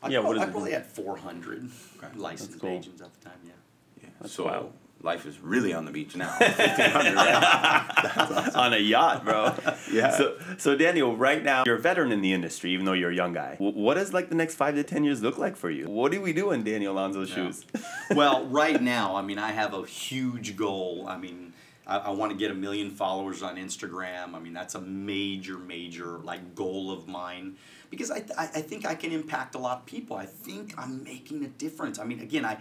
[0.02, 0.52] I Yeah, what probably, is I it?
[0.52, 2.06] probably had 400 Okay.
[2.16, 2.70] licensed cool.
[2.70, 3.38] agents at the time.
[3.44, 3.52] Yeah.
[4.02, 4.08] Yeah.
[4.20, 4.72] That's so wild.
[5.00, 6.28] Life is really on the beach now.
[6.38, 9.54] 1,500 on a yacht, bro.
[9.92, 10.10] Yeah.
[10.16, 13.14] So, so Daniel, right now you're a veteran in the industry, even though you're a
[13.14, 13.52] young guy.
[13.54, 15.88] W- What does like the next five to ten years look like for you?
[15.88, 17.64] What do we do in Daniel Alonzo's shoes?
[18.14, 21.06] well, right now, I mean, I have a huge goal.
[21.08, 21.52] I mean,
[21.86, 24.34] I, I want to get a million followers on Instagram.
[24.34, 27.56] I mean, that's a major, major like goal of mine
[27.90, 30.16] because I, I, I think I can impact a lot of people.
[30.16, 32.00] I think I'm making a difference.
[32.00, 32.58] I mean, again, I.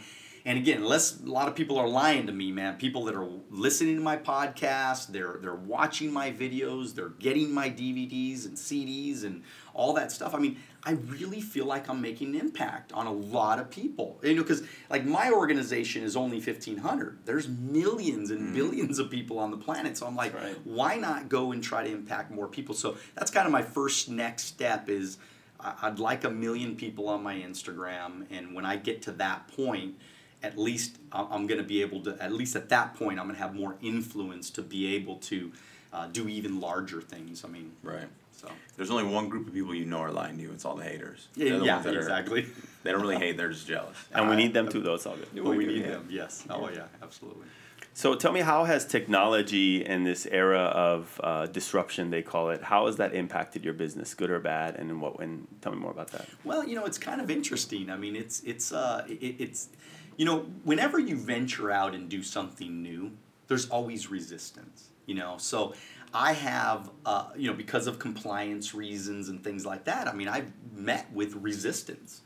[0.48, 2.78] And again, unless a lot of people are lying to me, man.
[2.78, 7.70] People that are listening to my podcast, they're they're watching my videos, they're getting my
[7.70, 10.34] DVDs and CDs and all that stuff.
[10.34, 14.22] I mean, I really feel like I'm making an impact on a lot of people.
[14.24, 17.20] You know, because like my organization is only fifteen hundred.
[17.26, 18.54] There's millions and mm-hmm.
[18.54, 19.98] billions of people on the planet.
[19.98, 20.56] So I'm like, Right.
[20.64, 22.74] why not go and try to impact more people?
[22.74, 25.18] So that's kind of my first next step is
[25.60, 29.96] I'd like a million people on my Instagram, and when I get to that point,
[30.44, 32.22] at least I- I'm going to be able to.
[32.22, 35.52] At least at that point, I'm going to have more influence to be able to
[35.94, 37.44] uh, do even larger things.
[37.44, 38.08] I mean, right.
[38.32, 40.52] so There's only one group of people you know are lying to you.
[40.52, 41.28] It's all the haters.
[41.36, 42.46] yeah, the yeah ones that are- exactly.
[42.84, 43.38] they don't really hate.
[43.38, 43.98] They're just jealous.
[44.14, 44.96] And we need them too, though.
[44.96, 45.44] It's all good.
[45.44, 45.92] Well, we do, need yeah.
[45.92, 46.08] them.
[46.10, 46.46] Yes.
[46.50, 47.48] Oh yeah, absolutely.
[47.94, 52.62] So tell me, how has technology in this era of uh, disruption, they call it,
[52.62, 55.20] how has that impacted your business, good or bad, and in what?
[55.20, 56.28] And tell me more about that.
[56.44, 57.90] Well, you know, it's kind of interesting.
[57.90, 59.70] I mean, it's it's uh, it, it's
[60.18, 63.12] you know, whenever you venture out and do something new,
[63.48, 64.90] there's always resistance.
[65.06, 65.74] You know, so
[66.14, 70.08] I have uh, you know because of compliance reasons and things like that.
[70.08, 72.22] I mean, I've met with resistance,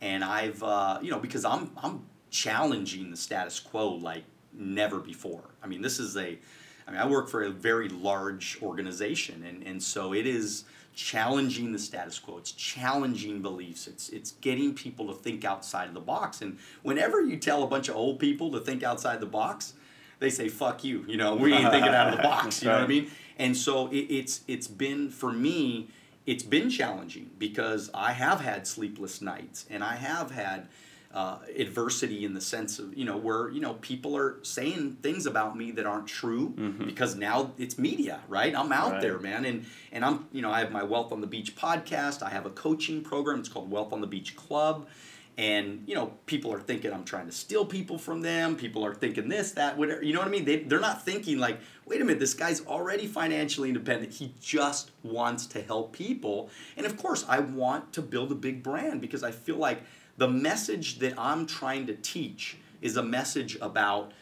[0.00, 5.44] and I've uh, you know because I'm I'm challenging the status quo like never before.
[5.62, 6.38] I mean, this is a
[6.86, 11.72] I mean, I work for a very large organization, and, and so it is challenging
[11.72, 12.38] the status quo.
[12.38, 13.86] It's challenging beliefs.
[13.86, 16.40] It's it's getting people to think outside of the box.
[16.42, 19.74] And whenever you tell a bunch of old people to think outside the box,
[20.20, 22.62] they say "fuck you." You know, we ain't thinking out of the box.
[22.62, 23.10] You know what I mean?
[23.38, 25.88] And so it, it's it's been for me.
[26.26, 30.68] It's been challenging because I have had sleepless nights, and I have had
[31.14, 35.26] uh, adversity in the sense of you know where you know people are saying things
[35.26, 36.48] about me that aren't true
[36.84, 38.52] because now it's media right?
[38.54, 39.00] I'm out Right.
[39.00, 39.44] there man.
[39.44, 42.22] And and i'm you know i have my wealth on the beach podcast.
[42.22, 43.38] I have a coaching program.
[43.38, 44.88] It's called wealth on the beach club.
[45.36, 48.56] And you know people are thinking i'm trying to steal people from them.
[48.56, 50.02] People are thinking this that whatever.
[50.02, 50.44] You know what i mean?
[50.44, 54.12] They, they're not thinking like wait a minute this guy's already financially independent.
[54.14, 56.50] He just wants to help people.
[56.76, 59.80] And of course i want to build a big brand because i feel like
[60.16, 64.12] the message that i'm trying to teach is a message about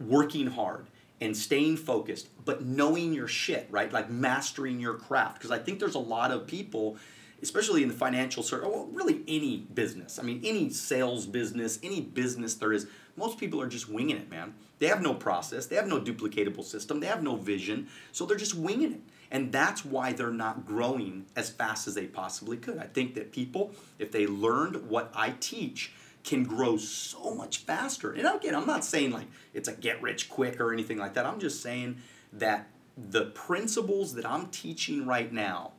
[0.00, 0.86] working hard
[1.20, 3.92] and staying focused, but knowing your shit, right?
[3.92, 5.38] Like mastering your craft.
[5.38, 6.96] Because I think there's a lot of people,
[7.42, 10.18] especially in the financial sector, well, really any business.
[10.18, 14.30] I mean, any sales business, any business there is, most people are just winging it,
[14.30, 14.54] man.
[14.78, 18.36] They have no process, they have no duplicatable system, they have no vision, so they're
[18.36, 19.00] just winging it.
[19.30, 22.78] And that's why they're not growing as fast as they possibly could.
[22.78, 25.92] I think that people, if they learned what I teach,
[26.24, 28.12] can grow so much faster.
[28.12, 31.26] And again, I'm not saying like it's a get rich quick or anything like that.
[31.26, 31.98] I'm just saying
[32.32, 35.72] that the principles that I'm teaching right now,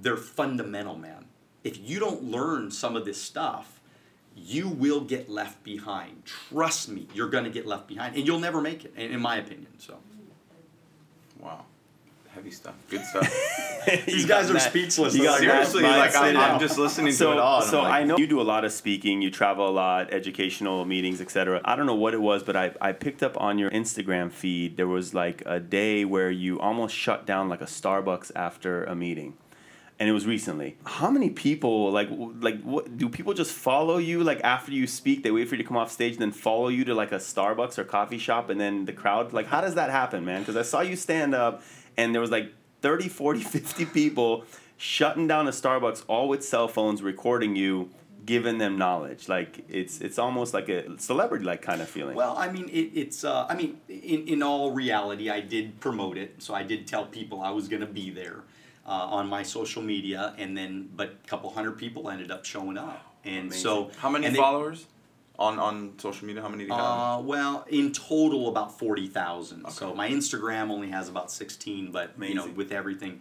[0.00, 1.26] they're fundamental, man.
[1.64, 3.80] If you don't learn some of this stuff,
[4.34, 6.24] you will get left behind.
[6.24, 9.36] Trust me, you're going to get left behind and you'll never make it, in my
[9.36, 9.68] opinion.
[9.78, 9.98] So
[11.42, 11.64] Wow.
[12.34, 12.74] Heavy stuff.
[12.88, 13.30] Good stuff.
[14.06, 15.14] These guys are Matt- speechless.
[15.14, 17.60] you got Seriously, like I'm, I'm just listening so, to it all.
[17.60, 20.12] so I'm like, I know you do a lot of speaking, you travel a lot,
[20.14, 21.60] educational meetings, etc.
[21.64, 24.78] I don't know what it was, but I, I picked up on your Instagram feed.
[24.78, 28.94] There was like a day where you almost shut down like a Starbucks after a
[28.94, 29.34] meeting.
[29.98, 30.76] And it was recently.
[30.84, 32.08] How many people like
[32.40, 35.22] like what do people just follow you like after you speak?
[35.22, 37.16] They wait for you to come off stage, and then follow you to like a
[37.16, 40.40] Starbucks or coffee shop, and then the crowd like how does that happen, man?
[40.40, 41.62] Because I saw you stand up,
[41.96, 44.44] and there was like 30, 40, 50 people
[44.76, 47.90] shutting down a Starbucks all with cell phones recording you
[48.24, 49.28] giving them knowledge.
[49.28, 52.16] Like it's it's almost like a celebrity like kind of feeling.
[52.16, 53.24] Well, I mean, it, it's.
[53.24, 57.06] Uh, I mean, in in all reality, I did promote it, so I did tell
[57.06, 58.42] people I was going to be there
[58.86, 62.78] uh, on my social media, and then but a couple hundred people ended up showing
[62.78, 64.86] up, and so How many and they- followers
[65.42, 66.42] on on social media?
[66.42, 67.18] How many do you have?
[67.18, 69.68] Uh, well, in total, about forty thousand.
[69.70, 73.20] So my Instagram only has about sixteen, but you know, with everything.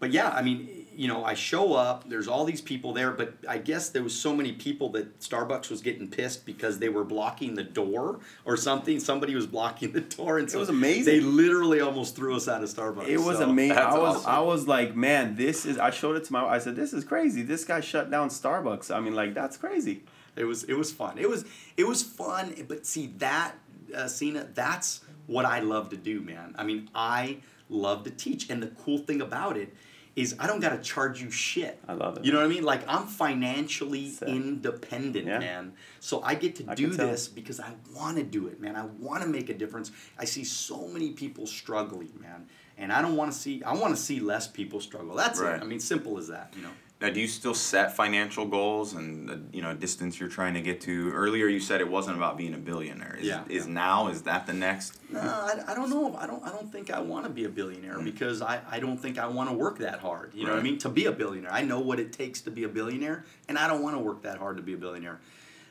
[0.00, 2.08] But yeah, I mean, you know, I show up.
[2.08, 5.68] There's all these people there, but I guess there was so many people that Starbucks
[5.68, 8.98] was getting pissed because they were blocking the door or something.
[8.98, 11.04] Somebody was blocking the door, and so it was amazing.
[11.04, 13.08] They literally almost threw us out of Starbucks.
[13.08, 13.76] It was so- amazing.
[13.76, 14.30] That's I was awesome.
[14.30, 15.76] I was like, man, this is.
[15.76, 16.46] I showed it to my.
[16.46, 17.42] I said, this is crazy.
[17.42, 18.90] This guy shut down Starbucks.
[18.90, 20.04] I mean, like that's crazy.
[20.36, 21.18] It was it was fun.
[21.18, 21.44] It was
[21.76, 23.52] it was fun, but see that
[23.94, 26.54] uh, Sina, that's what I love to do, man.
[26.58, 27.38] I mean, I
[27.68, 29.74] love to teach, and the cool thing about it
[30.16, 31.80] is I don't got to charge you shit.
[31.88, 32.24] I love it.
[32.24, 32.64] You know what I mean?
[32.64, 34.28] Like I'm financially Sick.
[34.28, 35.38] independent, Yeah.
[35.38, 35.72] man.
[36.00, 38.76] So I get to I do this because I want to do it, man.
[38.76, 39.92] I want to make a difference.
[40.18, 43.62] I see so many people struggling, man, and I don't want to see.
[43.62, 45.14] I want to see less people struggle.
[45.14, 45.56] That's Right.
[45.56, 45.62] it.
[45.62, 46.52] I mean, simple as that.
[46.56, 46.70] You know.
[47.00, 50.60] Now, do you still set financial goals and the, you know distance you're trying to
[50.60, 51.10] get to?
[51.12, 53.16] Earlier, you said it wasn't about being a billionaire.
[53.18, 53.72] Is, Yeah, Is yeah.
[53.72, 54.98] now is that the next?
[55.10, 56.14] No, I, I don't know.
[56.16, 56.44] I don't.
[56.44, 59.26] I don't think I want to be a billionaire because I, I don't think I
[59.26, 60.34] want to work that hard.
[60.34, 60.76] You know what I mean?
[60.78, 63.66] To be a billionaire, I know what it takes to be a billionaire, and I
[63.66, 65.20] don't want to work that hard to be a billionaire.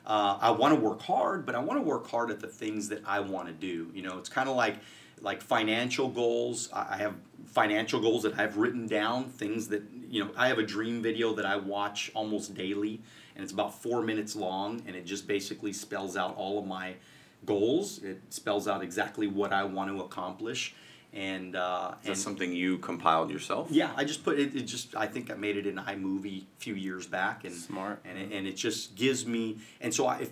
[0.07, 2.89] Uh, I want to work hard, but I want to work hard at the things
[2.89, 3.91] that I want to do.
[3.93, 4.77] You know, it's kind of like
[5.21, 6.69] like financial goals.
[6.73, 7.13] I have
[7.45, 9.25] financial goals that I've written down.
[9.29, 10.31] Things that you know.
[10.35, 13.01] I have a dream video that I watch almost daily,
[13.35, 16.95] and it's about four minutes long, and it just basically spells out all of my
[17.45, 17.99] goals.
[18.03, 20.75] It spells out exactly what I want to accomplish,
[21.13, 23.67] and uh, Is that and something you compiled yourself?
[23.71, 24.55] yeah, I just put it.
[24.55, 28.01] It just I think I made it in iMovie a few years back, and Smart.
[28.05, 29.57] and it, and it just gives me.
[29.81, 30.29] And so I, if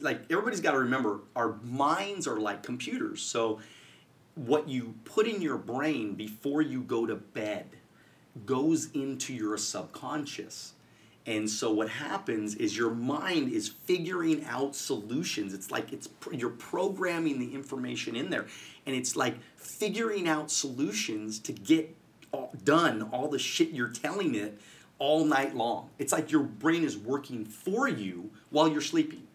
[0.00, 3.22] like everybody's got to remember, our minds are like computers.
[3.22, 3.60] So
[4.34, 7.64] what you put in your brain before you go to bed
[8.44, 10.74] goes into your subconscious.
[11.26, 15.54] And so what happens is your mind is figuring out solutions.
[15.54, 18.46] It's like it's you're programming the information in there,
[18.86, 21.94] and it's like figuring out solutions to get
[22.30, 24.60] all, done all the shit you're telling it
[24.98, 25.90] all night long.
[25.98, 29.26] It's like your brain is working for you while you're sleeping.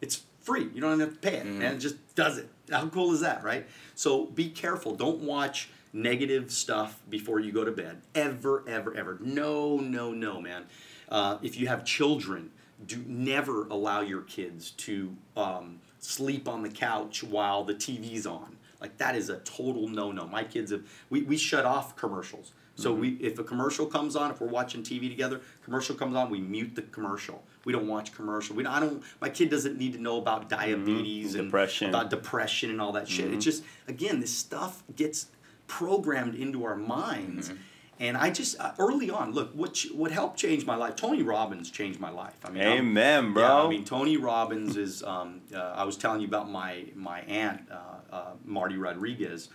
[0.00, 0.68] It's free.
[0.72, 1.62] You don't have to pay it, mm-hmm.
[1.62, 2.48] and It just does it.
[2.70, 3.66] How cool is that, right?
[3.96, 4.94] So be careful.
[4.94, 8.00] Don't watch negative stuff before you go to bed.
[8.14, 9.18] Ever, ever, ever.
[9.20, 10.64] No, no, no, man.
[11.08, 12.50] Uh, if you have children,
[12.86, 18.56] do never allow your kids to um, sleep on the couch while the TV's on.
[18.80, 20.26] Like that is a total no-no.
[20.26, 22.52] My kids have we, we shut off commercials.
[22.76, 26.30] So we if a commercial comes on, if we're watching TV together, commercial comes on,
[26.30, 27.42] we mute the commercial.
[27.66, 28.56] We don't watch commercial.
[28.56, 29.02] We don't, I don't.
[29.20, 31.90] My kid doesn't need to know about diabetes and Depression.
[31.90, 33.34] about depression and all that shit.
[33.34, 35.26] It's just again, this stuff gets
[35.74, 37.52] programmed into our minds.
[38.00, 40.96] And I just uh, early on, look what ch- what helped change my life.
[40.96, 42.34] Tony Robbins changed my life.
[42.44, 43.42] I mean, I'm- Amen, bro.
[43.42, 45.02] yeah, I mean, Tony Robbins is.
[45.02, 47.76] Um, uh, I was telling you about my my aunt uh,
[48.14, 49.50] uh, Marty Rodriguez,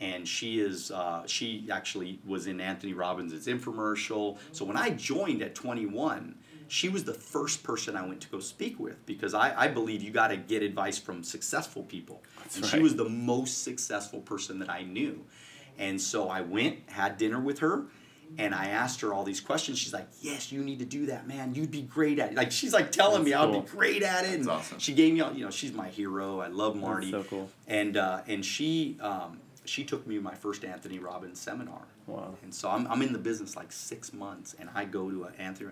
[0.00, 0.90] and she is.
[0.90, 4.38] Uh, she actually was in Anthony Robbins' infomercial.
[4.52, 6.36] So when I joined at 21,
[6.68, 10.02] she was the first person I went to go speak with because I, I believe
[10.02, 12.22] you got to get advice from successful people.
[12.56, 15.26] and she was the most successful person that I knew.
[15.78, 17.86] And so I went, had dinner with her,
[18.38, 19.78] and I asked her all these questions.
[19.78, 21.54] She's like, "Yes, you need to do that, man.
[21.54, 24.24] You'd be great at it." Like she's like telling me That's I'll be great at
[24.24, 24.28] it.
[24.28, 24.78] That's and awesome.
[24.78, 26.40] She gave me, all you know, she's my hero.
[26.40, 27.10] I love Marty.
[27.10, 27.50] so cool.
[27.66, 31.82] And uh, and she um, she took me to my first Anthony Robbins seminar.
[32.06, 32.34] Wow.
[32.42, 35.34] And so I'm I'm in the business like six months, and I go to an
[35.38, 35.70] Anthony.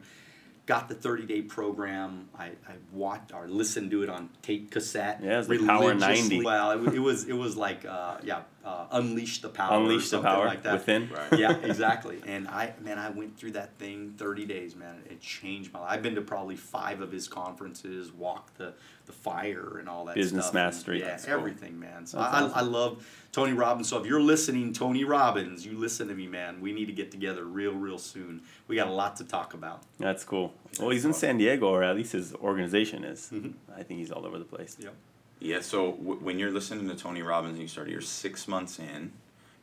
[0.67, 2.29] Got the 30 day program.
[2.39, 5.21] I, I watched or listened to it on tape cassette.
[5.23, 6.45] Yeah, it's like Power 90.
[6.45, 9.79] Well, it, it was it was like uh, yeah, uh, unleash the power.
[9.79, 10.75] Unleash the power like that.
[10.75, 11.09] within.
[11.09, 11.39] Right.
[11.39, 12.21] yeah, exactly.
[12.27, 14.97] And I, man, I went through that thing 30 days, man.
[15.09, 15.89] It changed my life.
[15.93, 18.75] I've been to probably five of his conferences, walked the,
[19.07, 20.55] the fire and all that Business stuff.
[20.55, 21.01] mastery.
[21.01, 21.35] Yeah, That's cool.
[21.35, 22.05] everything, man.
[22.05, 22.53] So I, awesome.
[22.55, 23.89] I love Tony Robbins.
[23.89, 26.61] So if you're listening, Tony Robbins, you listen to me, man.
[26.61, 28.43] We need to get together real, real soon.
[28.67, 29.83] We got a lot to talk about.
[29.99, 30.53] That's cool.
[30.79, 33.31] Well, he's in San Diego, or at least his organization is.
[33.33, 33.55] Mhm.
[33.75, 34.77] I think he's all over the place.
[34.79, 34.95] Yep.
[35.41, 35.61] Yeah.
[35.61, 39.13] So w- when you're listening to Tony Robbins and you started, you're six months in.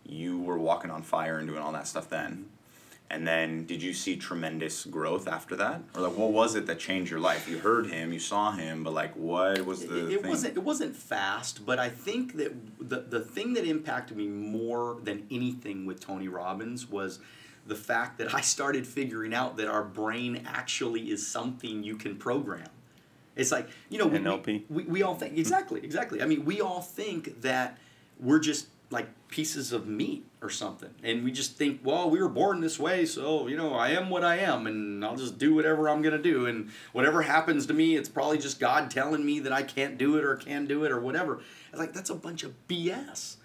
[0.06, 2.50] You were walking on fire and doing all that stuff then.
[3.08, 6.80] And then, did you see tremendous growth after that, or like, what was it that
[6.80, 7.48] changed your life?
[7.48, 10.64] You heard him, you saw him, but like, what was the it, it wasn't it
[10.64, 15.86] wasn't fast, but I think that the the thing that impacted me more than anything
[15.86, 17.20] with Tony Robbins was
[17.68, 22.16] the fact that I started figuring out that our brain actually is something you can
[22.16, 22.70] program.
[23.36, 24.64] It's like you know we, NLP?
[24.70, 26.22] we, we all think exactly exactly.
[26.22, 27.78] I mean we all think that
[28.20, 32.30] we're just like pieces of meat or something, and we just think well we were
[32.30, 35.54] born this way, so you know I am what I am, and I'll just do
[35.54, 39.40] whatever I'm gonna do, and whatever happens to me, it's probably just God telling me
[39.42, 41.42] that I can't do it or can do it or whatever.
[41.70, 43.38] It's like that's a bunch of BS.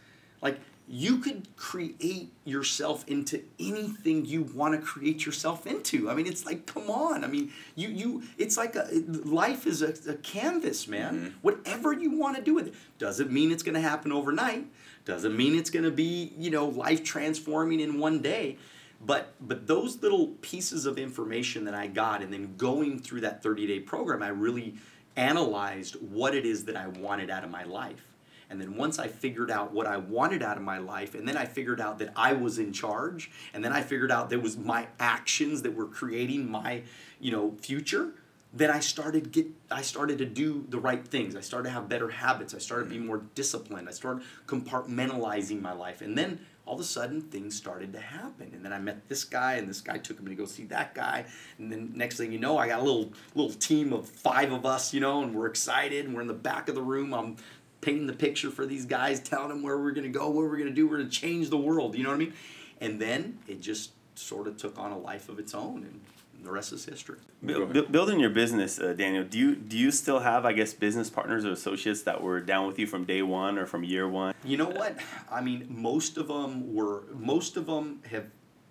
[0.43, 0.59] Like
[0.93, 6.11] you could create yourself into anything you want to create yourself into.
[6.11, 7.23] I mean, it's like, come on.
[7.23, 8.23] I mean, you you.
[8.39, 8.89] It's like a
[9.25, 11.15] life is a, a canvas, man.
[11.15, 11.29] Mm-hmm.
[11.43, 14.67] Whatever you want to do with it doesn't mean it's going to happen overnight.
[15.05, 18.59] Doesn't mean it's going to be you know life transforming in one day.
[19.01, 23.45] But but those little pieces of information that I got, and then going through that
[23.45, 24.75] thirty day program, I really
[25.15, 28.10] analyzed what it is that I wanted out of my life.
[28.51, 31.37] And then once I figured out what I wanted out of my life, and then
[31.37, 34.59] I figured out that I was in charge, and then I figured out there was
[34.59, 36.83] my actions that were creating my,
[37.21, 38.13] you know, future,
[38.53, 41.37] then I started get I started to do the right things.
[41.37, 42.55] I started to have better habits.
[42.55, 43.09] I started being mm-hmm.
[43.09, 43.89] more disciplined.
[43.89, 46.01] I started compartmentalizing my life.
[46.01, 48.51] And then all of a sudden things started to happen.
[48.53, 50.95] And then I met this guy and this guy took me to go see that
[50.95, 51.25] guy.
[51.59, 54.67] And then next thing you know, I got a little little team of five of
[54.67, 57.15] us, you know, and we're excited and we're in the back of the room.
[57.15, 57.37] I'm
[57.81, 60.71] painting the picture for these guys, telling them where we're gonna go, what we're gonna
[60.71, 62.35] do, we're gonna change the world, you know what I mean?
[62.81, 66.01] And then it just sort of took on a life of its own and
[66.43, 67.19] the rest is history.
[67.43, 69.25] Bu- bu- building your business, uh, Daniel.
[69.25, 72.67] Do you do you still have, I guess, business partners or associates that were down
[72.67, 74.35] with you from day one or from year one?
[74.45, 74.97] You know what?
[75.31, 77.05] I mean, most of them were.
[77.15, 78.27] Most of them have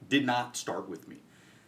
[0.08, 1.18] did not start with me.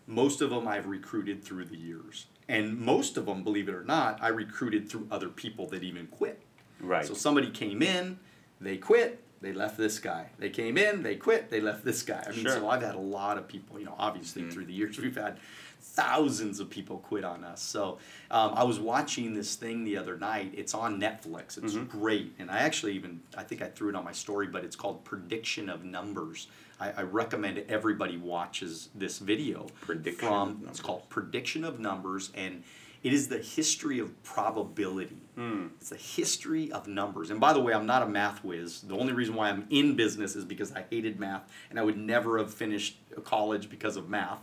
[0.07, 3.83] Most of them I've recruited through the years, and most of them, believe it or
[3.83, 6.41] not, I recruited through other people that even quit.
[6.81, 7.05] Right.
[7.05, 8.19] So somebody came in,
[8.59, 10.27] they quit, they left this guy.
[10.37, 12.23] They came in, they quit, they left this guy.
[12.25, 12.51] I mean, Sure.
[12.51, 13.79] so I've had a lot of people.
[13.79, 15.39] You know, obviously through the years we've had
[15.83, 17.61] thousands of people quit on us.
[17.61, 17.97] So
[18.29, 20.53] um, I was watching this thing the other night.
[20.55, 21.61] It's on Netflix.
[21.61, 24.63] It's great, and I actually even I think I threw it on my story, but
[24.63, 26.47] it's called Prediction of Numbers.
[26.79, 29.67] I, I recommend everybody watches this video.
[29.81, 32.63] Prediction from it's called Prediction of Numbers, and
[33.03, 35.17] it is the history of probability.
[35.35, 35.67] Hmm.
[35.79, 37.31] It's the history of numbers.
[37.31, 38.81] And by the way, I'm not a math whiz.
[38.81, 41.97] The only reason why I'm in business is because I hated math, and I would
[41.97, 44.41] never have finished college because of math.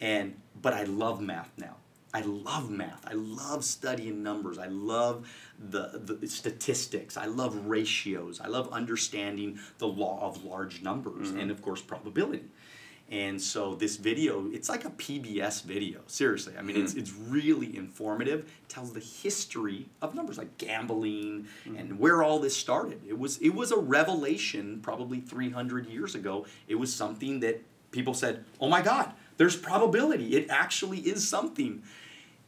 [0.00, 1.76] And but I love math now.
[2.12, 3.06] I love math.
[3.06, 4.58] I love studying numbers.
[4.58, 7.16] I love the, the statistics.
[7.16, 8.40] I love ratios.
[8.40, 12.46] I love understanding the law of large numbers and of course probability.
[13.10, 16.00] And so this video, it's like a PBS video.
[16.06, 17.00] Seriously, I mean, it's hmm.
[17.00, 18.48] it's really informative.
[18.68, 21.76] Tells the history of numbers, like gambling hmm.
[21.76, 23.00] and where all this started.
[23.08, 26.46] It was it was a revelation, probably 300 years ago.
[26.68, 30.36] It was something that people said, "Oh my God, there's probability.
[30.36, 31.82] It actually is something."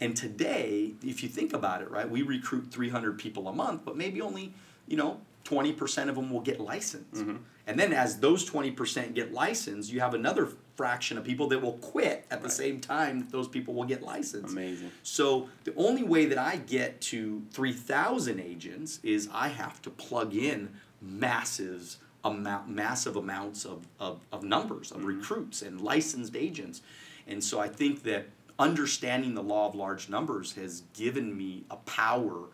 [0.00, 3.96] And today, if you think about it, right, we recruit 300 people a month, but
[3.96, 4.52] maybe only,
[4.88, 7.14] you know, 20% of them will get licensed.
[7.14, 7.36] Mm-hmm.
[7.66, 11.74] And then as those 20% get licensed, you have another fraction of people that will
[11.74, 14.52] quit at the same time that those people will get licensed.
[14.52, 14.90] Amazing.
[15.02, 20.34] So the only way that I get to 3,000 agents is I have to plug
[20.34, 20.70] in
[21.00, 26.82] massive amount, massive amounts of, of, of numbers, of recruits and licensed agents.
[27.26, 28.26] And so I think that
[28.58, 32.44] understanding the law of large numbers has given me a power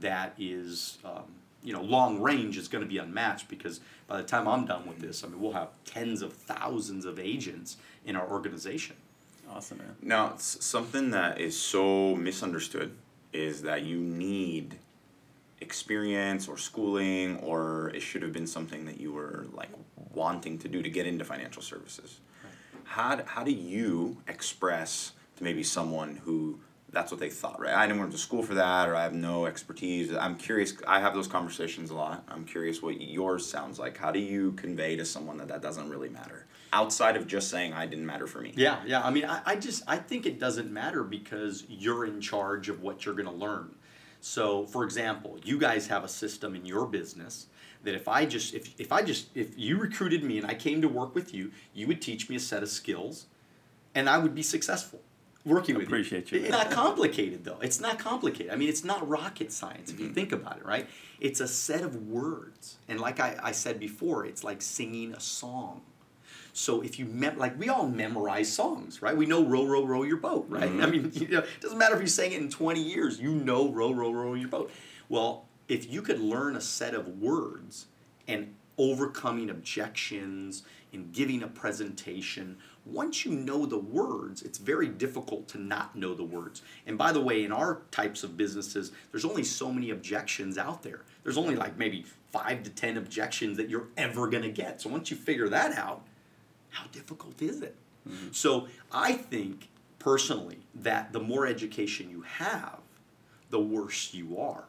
[0.00, 1.24] that is, um,
[1.68, 4.86] you know, long range is going to be unmatched because by the time I'm done
[4.86, 7.76] with this, I mean, we'll have tens of thousands of agents
[8.06, 8.96] in our organization.
[9.50, 9.94] Awesome, man.
[10.00, 12.96] Now, s- something that is so misunderstood
[13.34, 14.78] is that you need
[15.60, 19.68] experience or schooling, or it should have been something that you were like
[20.14, 22.20] wanting to do to get into financial services.
[22.84, 27.74] How, d- how do you express to maybe someone who that's what they thought, right?
[27.74, 30.14] I didn't went to school for that, or I have no expertise.
[30.14, 30.74] I'm curious.
[30.86, 32.24] I have those conversations a lot.
[32.28, 33.96] I'm curious what yours sounds like.
[33.96, 37.72] How do you convey to someone that that doesn't really matter outside of just saying
[37.74, 38.54] I didn't matter for me?
[38.56, 39.02] Yeah, yeah.
[39.02, 42.80] I mean, I, I just I think it doesn't matter because you're in charge of
[42.80, 43.74] what you're going to learn.
[44.20, 47.46] So, for example, you guys have a system in your business
[47.84, 50.80] that if I just if if I just if you recruited me and I came
[50.80, 53.26] to work with you, you would teach me a set of skills,
[53.94, 55.00] and I would be successful
[55.44, 56.38] working with Appreciate you.
[56.38, 56.44] you.
[56.44, 57.58] It's not complicated though.
[57.60, 58.52] It's not complicated.
[58.52, 60.14] I mean, it's not rocket science if you mm-hmm.
[60.14, 60.88] think about it, right?
[61.20, 65.20] It's a set of words, and like I, I said before, it's like singing a
[65.20, 65.82] song.
[66.52, 69.16] So if you mem- like we all memorize songs, right?
[69.16, 70.68] We know row row row your boat, right?
[70.68, 70.82] Mm-hmm.
[70.82, 73.32] I mean, you know, it doesn't matter if you sang it in 20 years, you
[73.32, 74.70] know row row row your boat.
[75.08, 77.86] Well, if you could learn a set of words
[78.26, 80.62] and overcoming objections
[80.92, 82.56] and giving a presentation,
[82.88, 86.62] once you know the words, it's very difficult to not know the words.
[86.86, 90.82] And by the way, in our types of businesses, there's only so many objections out
[90.82, 91.02] there.
[91.22, 94.80] There's only like maybe five to 10 objections that you're ever going to get.
[94.80, 96.02] So once you figure that out,
[96.70, 97.74] how difficult is it?
[98.08, 98.28] Mm-hmm.
[98.32, 99.68] So I think
[99.98, 102.78] personally that the more education you have,
[103.50, 104.64] the worse you are.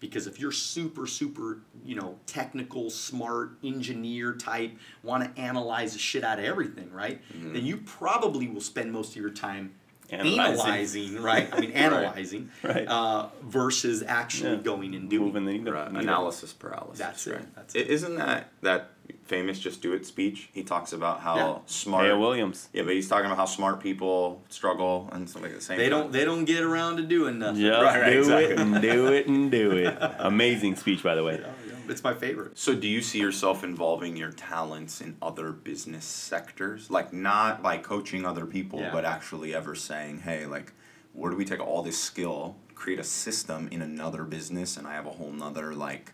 [0.00, 4.72] Because if you're super, super, you know, technical, smart, engineer type,
[5.02, 7.20] want to analyze the shit out of everything, right?
[7.32, 7.54] Mm-hmm.
[7.54, 9.74] Then you probably will spend most of your time
[10.10, 10.60] Analyzing.
[10.60, 11.48] analyzing, right?
[11.52, 12.86] I mean, analyzing, Right.
[12.88, 14.62] Uh, versus actually Yeah.
[14.62, 15.26] going and doing.
[15.26, 15.72] Moving the needle.
[15.74, 16.02] Right, needle.
[16.08, 16.98] analysis paralysis.
[16.98, 17.54] That's it, right?
[17.54, 17.86] that's I- it.
[17.88, 18.90] Isn't that that
[19.24, 20.48] famous "Just Do It" speech?
[20.52, 21.54] He talks about how Yeah.
[21.66, 22.04] smart.
[22.06, 22.68] Maya Williams.
[22.72, 25.76] Yeah, but he's talking about how smart people struggle and stuff like the same.
[25.78, 26.00] They time.
[26.00, 26.12] don't.
[26.12, 27.60] They don't get around to doing nothing.
[27.60, 28.52] Just Right, right, do exactly.
[28.54, 29.98] it and do it and do it.
[30.20, 31.34] Amazing speech, by the way.
[31.34, 31.52] Yeah, yeah.
[31.90, 32.58] It's my favorite.
[32.58, 36.90] So, do you see yourself involving your talents in other business sectors?
[36.90, 38.92] Like, not by coaching other people, Yeah.
[38.92, 40.72] but actually ever saying, hey, like,
[41.12, 44.94] where do we take all this skill, create a system in another business, and I
[44.94, 46.12] have a whole nother, like,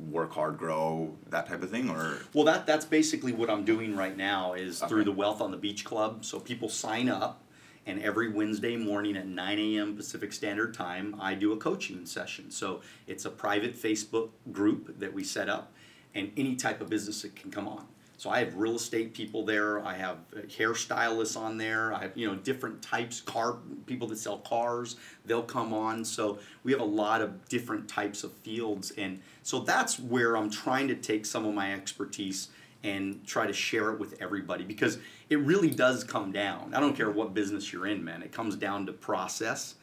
[0.00, 1.88] work hard, grow, that type of thing?
[1.90, 5.50] Or, Well, that that's basically what I'm doing right now is through the Wealth on
[5.50, 6.24] the Beach Club.
[6.24, 7.40] So people sign up,
[7.86, 9.96] and every Wednesday morning at 9 a.m.
[9.96, 12.50] Pacific Standard Time, I do a coaching session.
[12.50, 15.72] So it's a private Facebook group that we set up,
[16.14, 17.86] and any type of business that can come on.
[18.16, 19.84] So I have real estate people there.
[19.84, 21.92] I have hairstylists on there.
[21.92, 24.96] I have you know different types car people that sell cars.
[25.26, 26.04] They'll come on.
[26.04, 30.50] So we have a lot of different types of fields, and so that's where I'm
[30.50, 32.48] trying to take some of my expertise
[32.84, 34.98] and try to share it with everybody because
[35.30, 36.74] it really does come down.
[36.74, 38.22] I don't care what business you're in, man.
[38.22, 39.74] It comes down to process.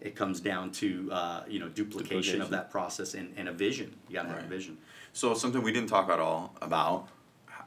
[0.00, 3.94] It comes down to uh, you know duplication, of that process and, and a vision.
[4.08, 4.46] You gotta have Right.
[4.46, 4.78] a vision.
[5.12, 7.08] so something we didn't talk at all about.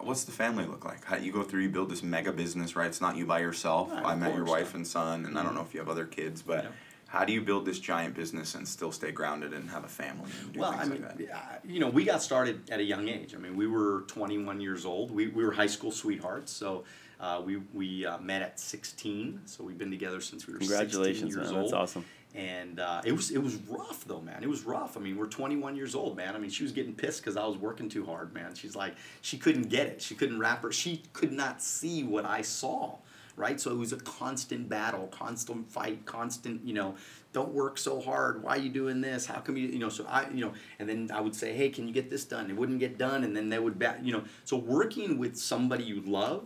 [0.02, 1.06] What's the family look like?
[1.06, 2.88] How you go through, you build this mega business, right?
[2.88, 3.90] It's not you by yourself.
[3.90, 6.06] Right, I met your wife and son, and I don't know if you have other
[6.06, 6.70] kids, but Yeah.
[7.08, 10.30] how do you build this giant business and still stay grounded and have a family
[10.54, 11.30] Well, I mean, like
[11.64, 13.34] you know, we got started at a young age.
[13.34, 15.12] I mean, we were 21 years old.
[15.12, 16.52] We, we were high school sweethearts.
[16.52, 16.84] So
[17.20, 19.42] uh, we, we uh, met at 16.
[19.46, 21.48] So we've been together since we were 16 years man.
[21.48, 21.56] old.
[21.56, 22.06] That's awesome.
[22.36, 24.44] And uh, it was it was rough though, man.
[24.44, 24.98] It was rough.
[24.98, 26.36] I mean, we're 21 years old, man.
[26.36, 28.54] I mean, she was getting pissed because I was working too hard, man.
[28.56, 30.02] She's like, she couldn't get it.
[30.02, 30.72] She couldn't wrap her.
[30.72, 32.98] She could not see what I saw,
[33.38, 33.58] right?
[33.62, 36.66] So it was a constant battle, constant fight, constant.
[36.66, 36.96] You know,
[37.32, 38.44] don't work so hard.
[38.44, 39.26] Why are you doing this?
[39.26, 39.70] How come you?
[39.70, 42.10] You know, so I, you know, and then I would say, hey, can you get
[42.10, 42.50] this done?
[42.50, 44.04] It wouldn't get done, and then they would bat.
[44.04, 46.44] You know, so working with somebody you love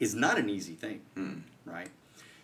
[0.00, 1.38] is not an easy thing, hmm.
[1.64, 1.88] right?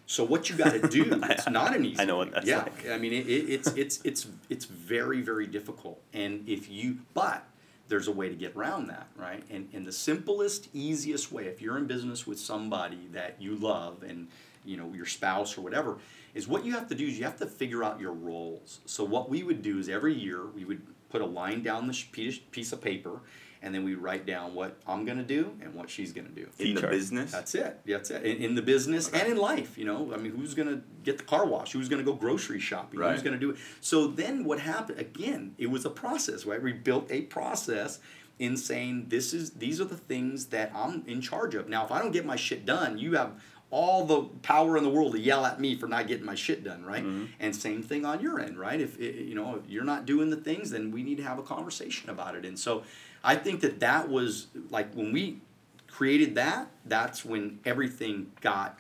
[0.07, 1.99] So what you got to do, it's not an easy.
[2.01, 2.89] I know what that's yeah, like.
[2.89, 7.45] I mean, it, it, it's it's it's it's very very difficult, and if you but
[7.89, 9.43] there's a way to get around that, right?
[9.51, 14.03] And and the simplest, easiest way, if you're in business with somebody that you love
[14.03, 14.29] and
[14.65, 15.99] you know your spouse or whatever,
[16.35, 18.81] is what you have to do is you have to figure out your roles.
[18.87, 22.05] So what we would do is every year we would put a line down the
[22.51, 23.21] piece of paper,
[23.65, 26.43] and then we write down what I'm gonna do and what she's gonna do.
[26.59, 26.93] in the T-chart.
[26.93, 27.33] business?
[27.33, 27.81] That's it.
[27.87, 28.23] That's it.
[28.23, 30.13] In, in the business and in life, you know.
[30.13, 31.73] I mean, who's gonna get the car wash?
[31.73, 33.01] Who's gonna go grocery shopping?
[33.01, 33.57] Who's gonna do it?
[33.81, 35.01] So then, what happened?
[35.01, 36.63] Again, it was a process, right?
[36.63, 38.01] We built a process
[38.39, 41.69] in saying this is these are the things that I'm in charge of.
[41.69, 43.33] Now, if I don't get my shit done, you have
[43.71, 46.63] all the power in the world to yell at me for not getting my shit
[46.63, 47.03] done, right?
[47.03, 47.25] Mm-hmm.
[47.41, 48.81] And same thing on your end, right?
[48.81, 51.39] If it, you know if you're not doing the things, then we need to have
[51.39, 52.45] a conversation about it.
[52.45, 52.85] And so,
[53.25, 55.41] I think that that was like when we
[55.89, 58.79] created that, that's when everything got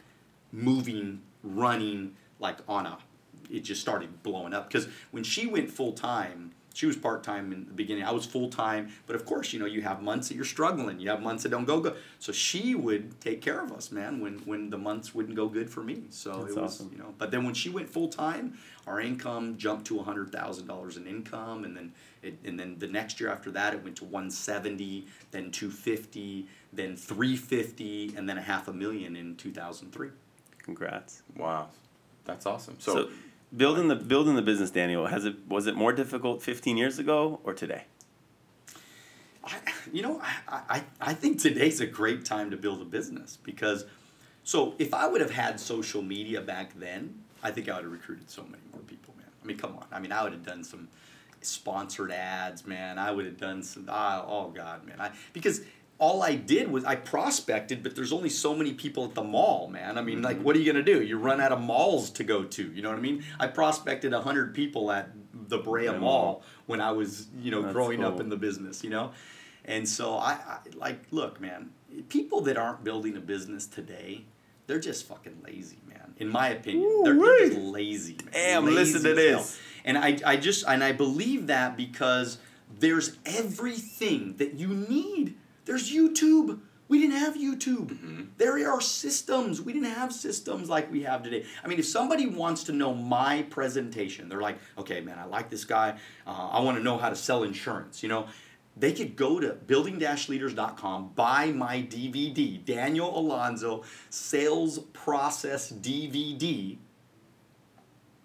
[0.53, 2.99] moving, running like on a.
[3.51, 7.53] It just started blowing up because when she went full time, she was part time
[7.53, 8.05] in the beginning.
[8.05, 11.01] I was full time, but of course, you know, you have months that you're struggling.
[11.01, 11.97] You have months that don't go good.
[12.18, 15.70] So she would take care of us, man, when when the months wouldn't go good
[15.70, 16.03] for me.
[16.11, 16.91] So That's it was, awesome.
[16.93, 17.14] you know.
[17.16, 21.07] But then when she went full time, our income jumped to hundred thousand dollars in
[21.07, 24.31] income, and then it, and then the next year after that, it went to one
[24.31, 29.53] seventy, then two fifty, then three fifty, and then a half a million in two
[29.53, 30.11] thousand three.
[30.59, 31.22] Congrats.
[31.37, 31.68] Wow,
[32.25, 32.77] that's awesome.
[32.81, 33.11] So, So,
[33.57, 37.40] building the building the business, Daniel, has it was it more difficult 15 years ago
[37.45, 37.84] or today?
[39.45, 39.57] I,
[39.92, 43.84] you know, I, I, I think today's a great time to build a business because,
[44.42, 47.92] so if I would have had social media back then, I think I would have
[47.92, 49.26] recruited so many more people, man.
[49.42, 49.86] I mean, come on.
[49.92, 50.88] I mean, I would have done some
[51.42, 52.99] sponsored ads, man.
[52.99, 54.99] I would have done some, ah, oh God, man.
[54.99, 55.61] I, because
[55.99, 59.68] all I did was I prospected, but there's only so many people at the mall,
[59.68, 59.97] man.
[59.97, 60.45] I mean, like, mm-hmm.
[60.45, 61.03] what are you gonna do?
[61.03, 62.72] You run out of malls to go to.
[62.72, 63.24] You know what I mean?
[63.38, 67.72] I prospected hundred people at the Brea Yeah, Mall when I was, you know, That's
[67.72, 68.82] growing up in the business.
[68.82, 69.12] You know,
[69.64, 71.70] and so I, I like look, man.
[72.09, 74.24] People that aren't building a business today,
[74.66, 76.14] they're just fucking lazy, man.
[76.16, 78.16] In my opinion, they're, they're just lazy.
[78.24, 78.32] Man.
[78.32, 79.61] Damn, Lazy listen to this.
[79.84, 82.38] And I, I just and I believe that because
[82.78, 85.36] there's everything that you need.
[85.65, 86.61] There's YouTube.
[86.87, 88.29] We didn't have YouTube.
[88.37, 89.62] There are systems.
[89.62, 91.47] We didn't have systems like we have today.
[91.65, 95.49] I mean, if somebody wants to know my presentation, they're like, okay, man, I like
[95.49, 95.99] this guy.
[96.27, 98.03] Uh, I want to know how to sell insurance.
[98.03, 98.27] You know,
[98.77, 106.77] they could go to building-leaders.com, buy my DVD, Daniel Alonzo Sales Process DVD,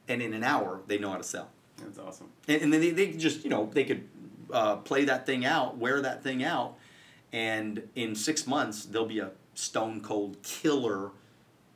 [0.07, 1.49] and in an hour, they know how to sell.
[1.77, 2.29] That's awesome.
[2.47, 4.09] And, and then they, they just, you know, they could
[4.51, 6.77] uh, play that thing out, wear that thing out,
[7.33, 11.11] and in six months, they'll be a stone cold killer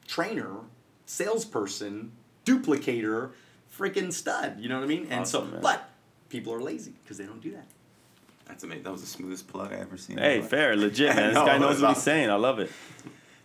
[0.07, 0.57] trainer,
[1.05, 2.11] salesperson,
[2.45, 3.31] duplicator,
[3.77, 4.59] freaking stud.
[4.59, 5.07] You know what I mean?
[5.09, 5.61] And Awesome, so, man.
[5.61, 5.89] but
[6.29, 7.65] people are lazy because they don't do that.
[8.45, 8.83] That's amazing.
[8.83, 10.17] That was the smoothest plug I ever seen.
[10.17, 10.49] Hey, in my life.
[10.49, 11.27] fair, legit, man.
[11.29, 12.01] This No, guy knows what he's awesome.
[12.01, 12.29] saying.
[12.29, 12.69] I love it.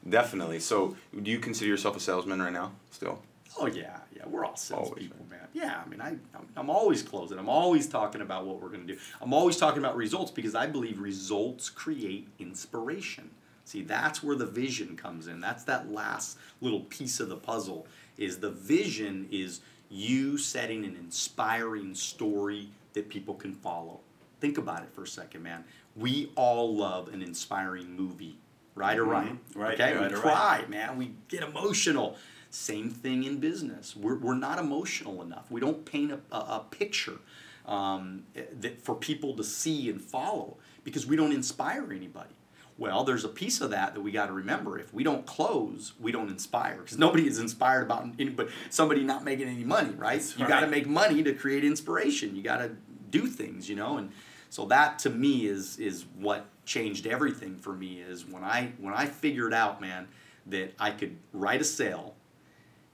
[0.08, 0.60] Definitely.
[0.60, 2.72] So, do you consider yourself a salesman right now?
[2.90, 3.20] Still?
[3.58, 5.48] Oh yeah, yeah, we're all Always, salespeople, man.
[5.52, 7.38] Yeah, I mean, I, I'm, I'm always closing.
[7.38, 8.98] I'm always talking about what we're gonna do.
[9.20, 13.30] I'm always talking about results because I believe results create inspiration.
[13.64, 15.40] See, that's where the vision comes in.
[15.40, 17.86] That's that last little piece of the puzzle.
[18.16, 24.00] Is the vision is you setting an inspiring story that people can follow.
[24.40, 25.64] Think about it for a second, man.
[25.96, 28.38] We all love an inspiring movie,
[28.74, 29.32] right or right?
[29.32, 29.56] Mhm.
[29.56, 30.96] Right, Okay, right we or cry, man.
[30.96, 32.16] We get emotional.
[32.50, 33.94] Same thing in business.
[33.94, 35.50] We're, we're not emotional enough.
[35.50, 37.18] We don't paint a, a, a picture
[37.66, 38.24] um,
[38.60, 42.34] that for people to see and follow because we don't inspire anybody.
[42.78, 44.78] Well, there's a piece of that that we got to remember.
[44.78, 49.24] If we don't close, we don't inspire because nobody is inspired about anybody, somebody not
[49.24, 50.20] making any money, right?
[50.20, 52.36] That's you got to make money to create inspiration.
[52.36, 52.70] You got to
[53.10, 54.12] do things, you know, and
[54.48, 58.00] so that to me is is what changed everything for me.
[58.00, 60.06] Is when I when I figured out, man,
[60.46, 62.14] that I could write a sale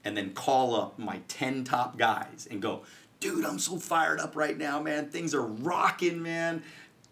[0.05, 2.83] and then call up my 10 top guys and go,
[3.19, 5.09] dude, I'm so fired up right now, man.
[5.09, 6.63] Things are rocking, man.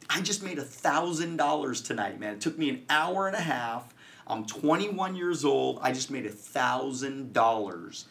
[0.10, 2.36] I just made a thousand dollars tonight, man.
[2.36, 3.94] It took me an hour and a half.
[4.28, 5.80] I'm 21 years old.
[5.82, 8.06] I just made a thousand dollars.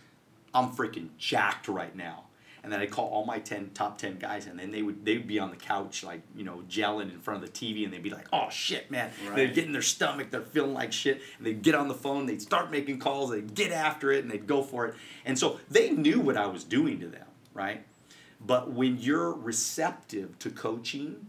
[0.53, 2.25] I'm freaking jacked right now.
[2.65, 5.17] And then I'd call all my 10 top 10 guys and then they would they
[5.17, 7.93] would be on the couch like, you know, gelling in front of the TV and
[7.93, 9.55] they'd be like, "Oh shit, man." They'd Right.
[9.55, 12.41] get in their stomach, they're feeling like shit, and they'd get on the phone, they'd
[12.41, 14.95] start making calls, they'd get after it and they'd go for it.
[15.25, 17.85] And so they knew what I was doing to them, right?
[18.45, 21.27] But when you're receptive to coaching,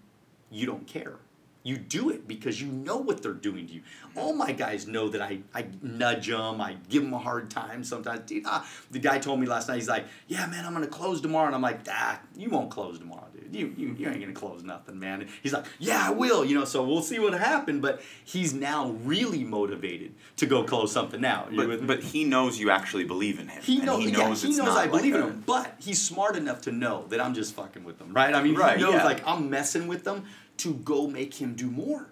[0.51, 1.15] you don't care.
[1.63, 3.81] You do it because you know what they're doing to you.
[4.17, 7.85] All my guys know that I, I nudge them, I give them a hard time
[7.85, 8.29] sometimes.
[8.29, 11.21] Dude, ah, the guy told me last night, he's like, Yeah, man, I'm gonna close
[11.21, 11.47] tomorrow.
[11.47, 13.55] And I'm like, Ah, you won't close tomorrow, dude.
[13.55, 15.21] You, you, you ain't gonna close nothing, man.
[15.21, 17.81] And he's like, Yeah, I will, you know, so we'll see what happens.
[17.81, 21.47] But he's now really motivated to go close something now.
[21.55, 23.63] But, but he knows you actually believe in him.
[23.63, 26.35] He, know, he yeah, knows he it's knows I believe in him, but he's smart
[26.35, 28.33] enough to know that I'm just fucking with them, right?
[28.35, 29.05] I mean, Right, he knows yeah.
[29.05, 30.25] like I'm messing with them
[30.57, 32.07] to go make him do more.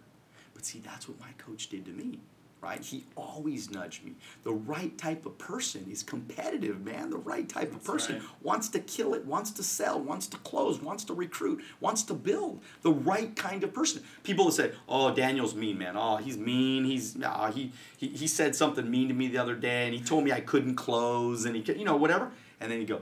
[0.54, 2.20] But see, that's what my coach did to me,
[2.62, 2.82] right?
[2.84, 4.14] He always nudged me.
[4.44, 7.10] The right type of person is competitive, man.
[7.10, 8.24] The right type of person right.
[8.42, 12.14] wants to kill it, wants to sell, wants to close, wants to recruit, wants to
[12.14, 12.62] build.
[12.82, 14.04] The right kind of person.
[14.24, 15.96] People will say, "Oh, Daniel's mean, man.
[15.98, 16.84] Oh, he's mean.
[16.86, 20.02] He's ah, he, he he said something mean to me the other day, and he
[20.02, 23.02] told me I couldn't close, and he could- you know whatever." And then you go,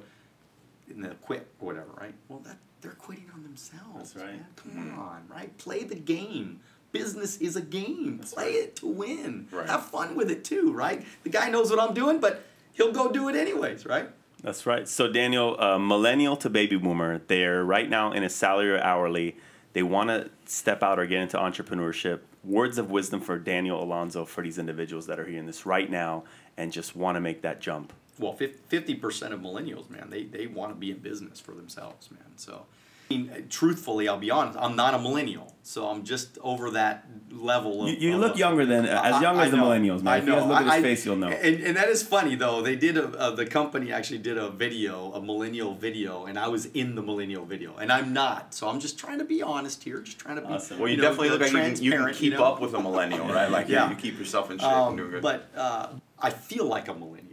[0.90, 2.14] and they'll quit or whatever, right?
[2.30, 4.14] Well, that they're quitting on themselves.
[4.14, 4.36] That's right.
[4.36, 4.46] Man.
[4.56, 5.56] Come on, right?
[5.58, 6.62] Play the game.
[6.92, 8.20] Business is a game.
[8.20, 9.48] Play it to win.
[9.52, 9.70] Right.
[9.70, 11.06] Have fun with it too, right?
[11.24, 14.10] The guy knows what I'm doing, but he'll go do it anyways, right?
[14.42, 14.88] That's right.
[14.88, 19.36] So Daniel, uh, millennial to baby boomer, they're right now in a salary or hourly.
[19.74, 22.22] They want to step out or get into entrepreneurship.
[22.44, 26.24] Words of wisdom for Daniel Alonzo for these individuals that are hearing this right now
[26.58, 27.94] and just want to make that jump.
[28.20, 32.12] Well, fifty percent of millennials, man, they they want to be in business for themselves,
[32.12, 32.22] man.
[32.36, 32.66] So,
[33.10, 37.06] I mean, truthfully, I'll be honest, I'm not a millennial, so I'm just over that
[37.32, 37.84] level.
[37.86, 39.64] Of, You, you of- look younger than as young I as the know.
[39.70, 40.14] millennials, man.
[40.14, 41.30] I If you look at his I- face, you'll know.
[41.30, 42.62] And, and that is funny though.
[42.62, 46.50] They did a uh, the company actually did a video, a millennial video, and I
[46.50, 48.54] was in the millennial video, and I'm not.
[48.54, 50.48] So I'm just trying to be honest here, just trying to be.
[50.54, 50.78] Awesome.
[50.80, 52.44] Well, you, know, definitely look like you can, you can keep know?
[52.44, 53.50] up with a millennial, right?
[53.50, 53.86] Like Yeah.
[53.86, 55.22] you, you keep yourself in shape Um, and doing good.
[55.24, 55.88] But uh,
[56.22, 57.29] I feel like a millennial.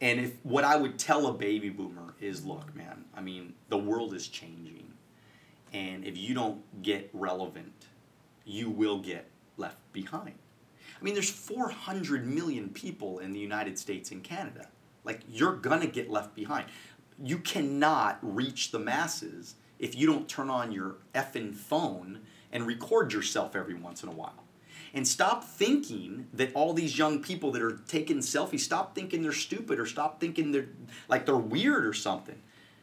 [0.00, 3.76] And if what I would tell a baby boomer is, look, man, I mean, the
[3.76, 4.92] world is changing.
[5.72, 7.86] And if you don't get relevant,
[8.44, 10.34] you will get left behind.
[10.98, 14.68] I mean, there's 400 million people in the United States and Canada.
[15.04, 16.66] Like, you're gonna get left behind.
[17.22, 22.20] You cannot reach the masses if you don't turn on your effing phone
[22.52, 24.44] and record yourself every once in a while.
[24.92, 29.32] And stop thinking that all these young people that are taking selfies, stop thinking they're
[29.32, 30.68] stupid or stop thinking they're
[31.08, 32.40] like they're weird or something.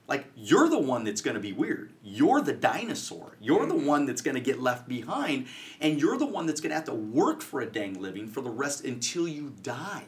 [0.08, 1.92] Like you're the one that's going to be weird.
[2.02, 3.36] You're the dinosaur.
[3.42, 5.48] You're the one that's going to get left behind
[5.82, 8.42] and you're the one that's going to have to work for a dang living for
[8.42, 10.06] the rest until you die.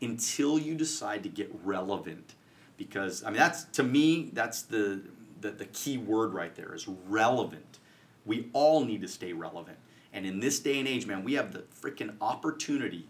[0.00, 2.34] Until you decide to get relevant.
[2.76, 5.02] Because I mean that's to me that's the
[5.40, 7.78] the, the key word right there is relevant.
[8.24, 9.78] We all need to stay relevant.
[10.16, 13.06] And in this day and age, man, we have the freaking opportunity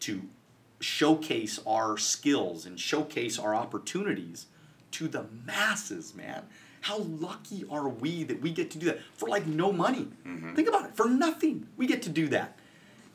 [0.00, 0.20] to
[0.78, 4.44] showcase our skills and showcase our opportunities
[4.90, 6.42] to the masses, man.
[6.82, 10.08] How lucky are we that we get to do that for like no money?
[10.26, 10.54] Mm-hmm.
[10.54, 11.66] Think about it, for nothing.
[11.78, 12.58] We get to do that.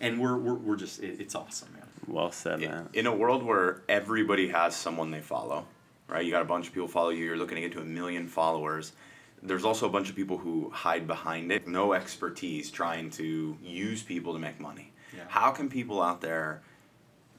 [0.01, 1.85] And we're, we're, we're just, it, it's awesome, man.
[2.07, 2.89] Well said, man.
[2.93, 5.65] in a world where everybody has someone they follow,
[6.07, 6.25] right?
[6.25, 7.25] You got a bunch of people follow you.
[7.25, 8.93] You're looking to get to a million followers.
[9.45, 14.03] There's also a bunch of people who hide behind it, no expertise, trying to use
[14.03, 14.91] people to make money.
[15.15, 15.23] Yeah.
[15.27, 16.61] How can people out there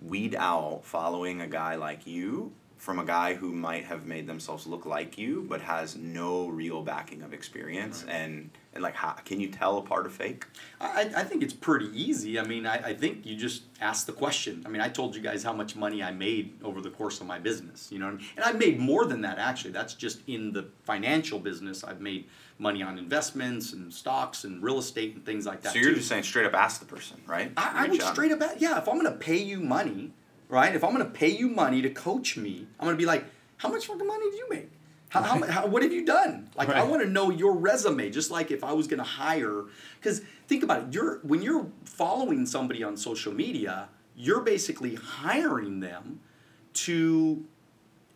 [0.01, 4.66] weed out following a guy like you from a guy who might have made themselves
[4.66, 9.41] look like you but has no real backing of experience and and like how can
[9.41, 10.45] you tell apart a fake?
[10.81, 12.39] I, I think it's pretty easy.
[12.39, 14.62] I mean, I, I think you just ask the question.
[14.66, 17.27] I mean, I told you guys how much money I made over the course of
[17.27, 19.70] my business, you know, and i've made more than that actually.
[19.72, 21.83] That's just in the financial business.
[21.83, 25.72] I've made money on investments and stocks and real estate and things like that.
[25.72, 25.97] So you're too.
[25.97, 27.53] just saying straight up ask the person, right?
[27.57, 28.12] I, I would out.
[28.12, 28.79] straight up, at, yeah.
[28.79, 30.12] If I'm gonna pay you money,
[30.49, 30.75] right?
[30.75, 33.25] If I'm gonna pay you money to coach me, I'm gonna be like,
[33.59, 34.71] how much fucking money do you make?
[35.09, 36.51] How, how, how, what have you done?
[36.57, 39.63] Like, I want to know your resume, just like if I was gonna hire.
[40.01, 45.81] Because think about it, you're when you're following somebody on social media, you're basically hiring
[45.81, 46.21] them
[46.75, 47.45] to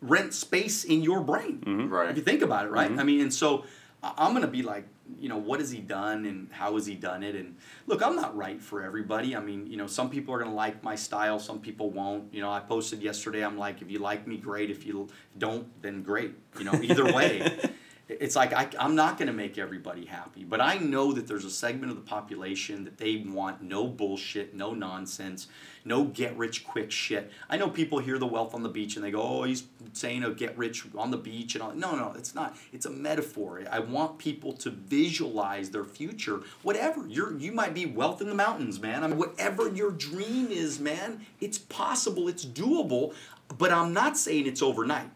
[0.01, 1.87] rent space in your brain.
[1.89, 2.09] Right.
[2.09, 2.89] If you think about it, right?
[2.89, 2.99] Mm-hmm.
[2.99, 3.65] I mean, and so
[4.03, 4.87] I'm gonna be like,
[5.19, 7.35] you know, what has he done and how has he done it?
[7.35, 9.35] And look, I'm not right for everybody.
[9.35, 12.33] I mean, you know, some people are gonna like my style, some people won't.
[12.33, 13.43] You know, I posted yesterday.
[13.43, 14.71] I'm like, if you like me, great.
[14.71, 16.33] If you don't, then great.
[16.57, 17.59] You know, either way.
[18.19, 21.45] It's like I, I'm not going to make everybody happy, but I know that there's
[21.45, 25.47] a segment of the population that they want no bullshit, no nonsense,
[25.85, 27.31] no get rich quick shit.
[27.49, 30.23] I know people hear the wealth on the beach and they go, "Oh, he's saying
[30.23, 31.73] a get rich on the beach," and all.
[31.73, 32.57] No, no, it's not.
[32.73, 33.63] It's a metaphor.
[33.71, 36.41] I want people to visualize their future.
[36.63, 39.03] Whatever you're, you might be wealth in the mountains, man.
[39.03, 42.27] I mean, whatever your dream is, man, it's possible.
[42.27, 43.13] It's doable.
[43.57, 45.09] But I'm not saying it's overnight.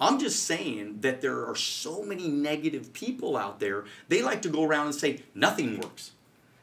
[0.00, 3.84] I'm just saying that there are so many negative people out there.
[4.08, 6.12] They like to go around and say nothing works.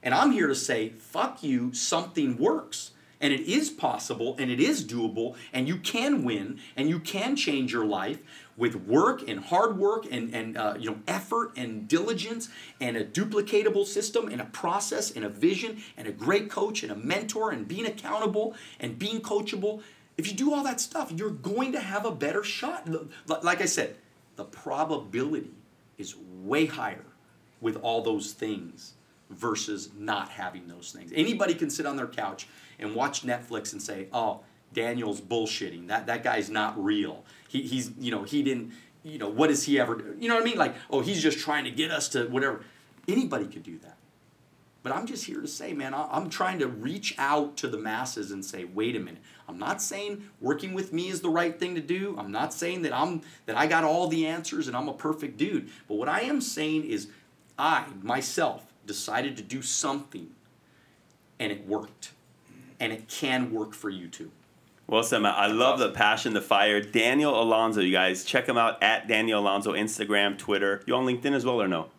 [0.02, 2.92] And I'm here to say, fuck you, something works.
[3.22, 7.36] And it is possible and it is doable and you can win and you can
[7.36, 8.20] change your life
[8.56, 12.48] with work and hard work and, and uh, you know effort and diligence
[12.80, 16.94] and a duplicatable system and a process and a vision and a great coach and
[16.94, 19.82] a mentor and being accountable and being coachable.
[20.20, 22.90] If you do all that stuff, you're going to have a better shot.
[23.26, 23.96] Like I said,
[24.36, 25.54] the probability
[25.98, 26.14] is
[26.44, 27.06] way higher
[27.62, 28.96] with all those things
[29.30, 31.14] versus not having those things.
[31.16, 32.50] Anybody can sit on their couch
[32.80, 34.42] and watch Netflix and say, "Oh,
[34.74, 35.88] Daniel's bullshitting.
[35.88, 37.24] That that guy's not real.
[37.48, 40.18] He, he's you know he didn't you know what does he ever do?
[40.20, 40.58] You know what I mean?
[40.58, 42.66] Like oh he's just trying to get us to whatever.
[43.08, 43.96] Anybody could do that.
[44.82, 48.32] But I'm just here to say, man, I'm trying to reach out to the masses
[48.32, 49.22] and say, wait a minute.
[49.48, 52.16] I'm not saying working with me is the right thing to do.
[52.18, 55.38] I'm not saying that I'm that I got all the answers and I'm a perfect
[55.38, 55.70] dude.
[55.88, 57.10] But what I am saying is
[57.58, 60.30] I myself decided to do something
[61.40, 62.14] and it worked.
[62.80, 64.32] And it can work for you too.
[64.88, 65.24] Well said.
[65.26, 66.82] I love the passion, the fire.
[66.82, 70.82] Daniel Alonzo, you guys check him out at Daniel Alonzo, Instagram, Twitter.
[70.86, 71.90] You on LinkedIn as well or no?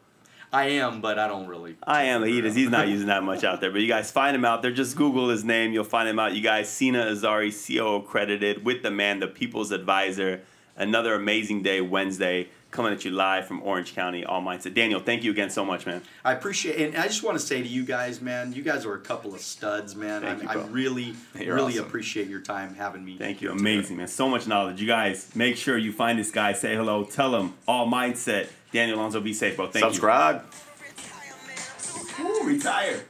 [0.53, 1.77] I am, but I don't really.
[1.83, 2.25] I am.
[2.25, 2.55] He is.
[2.55, 3.71] He's not using that much out there.
[3.71, 4.73] But you guys find him out there.
[4.73, 5.73] Just Google his name.
[5.73, 6.35] You'll find him out.
[6.35, 10.41] You guys, Sina Azari, COO accredited with the man, the people's advisor.
[10.77, 14.73] Another amazing day, Wednesday, coming at you live from Orange County, All Mindset.
[14.73, 16.01] Daniel, thank you again so much, man.
[16.25, 18.95] I appreciate, and I just want to say to you guys, man, you guys are
[18.95, 20.23] a couple of studs, man.
[20.23, 21.85] Thank I, you, I really, You're really awesome.
[21.87, 23.19] appreciate your time having me.
[23.19, 23.51] Thank you.
[23.51, 24.09] Amazing, man.
[24.09, 24.81] So much knowledge.
[24.81, 26.55] You guys, make sure you find this guy.
[26.55, 27.05] Say hello.
[27.05, 28.49] Tell him All Mindset.
[28.73, 29.69] Daniel Alonzo, be safe, bro.
[29.69, 30.43] Thank Subscribe.
[30.43, 31.03] you.
[31.79, 32.31] Subscribe.
[32.31, 33.03] Ooh, retired.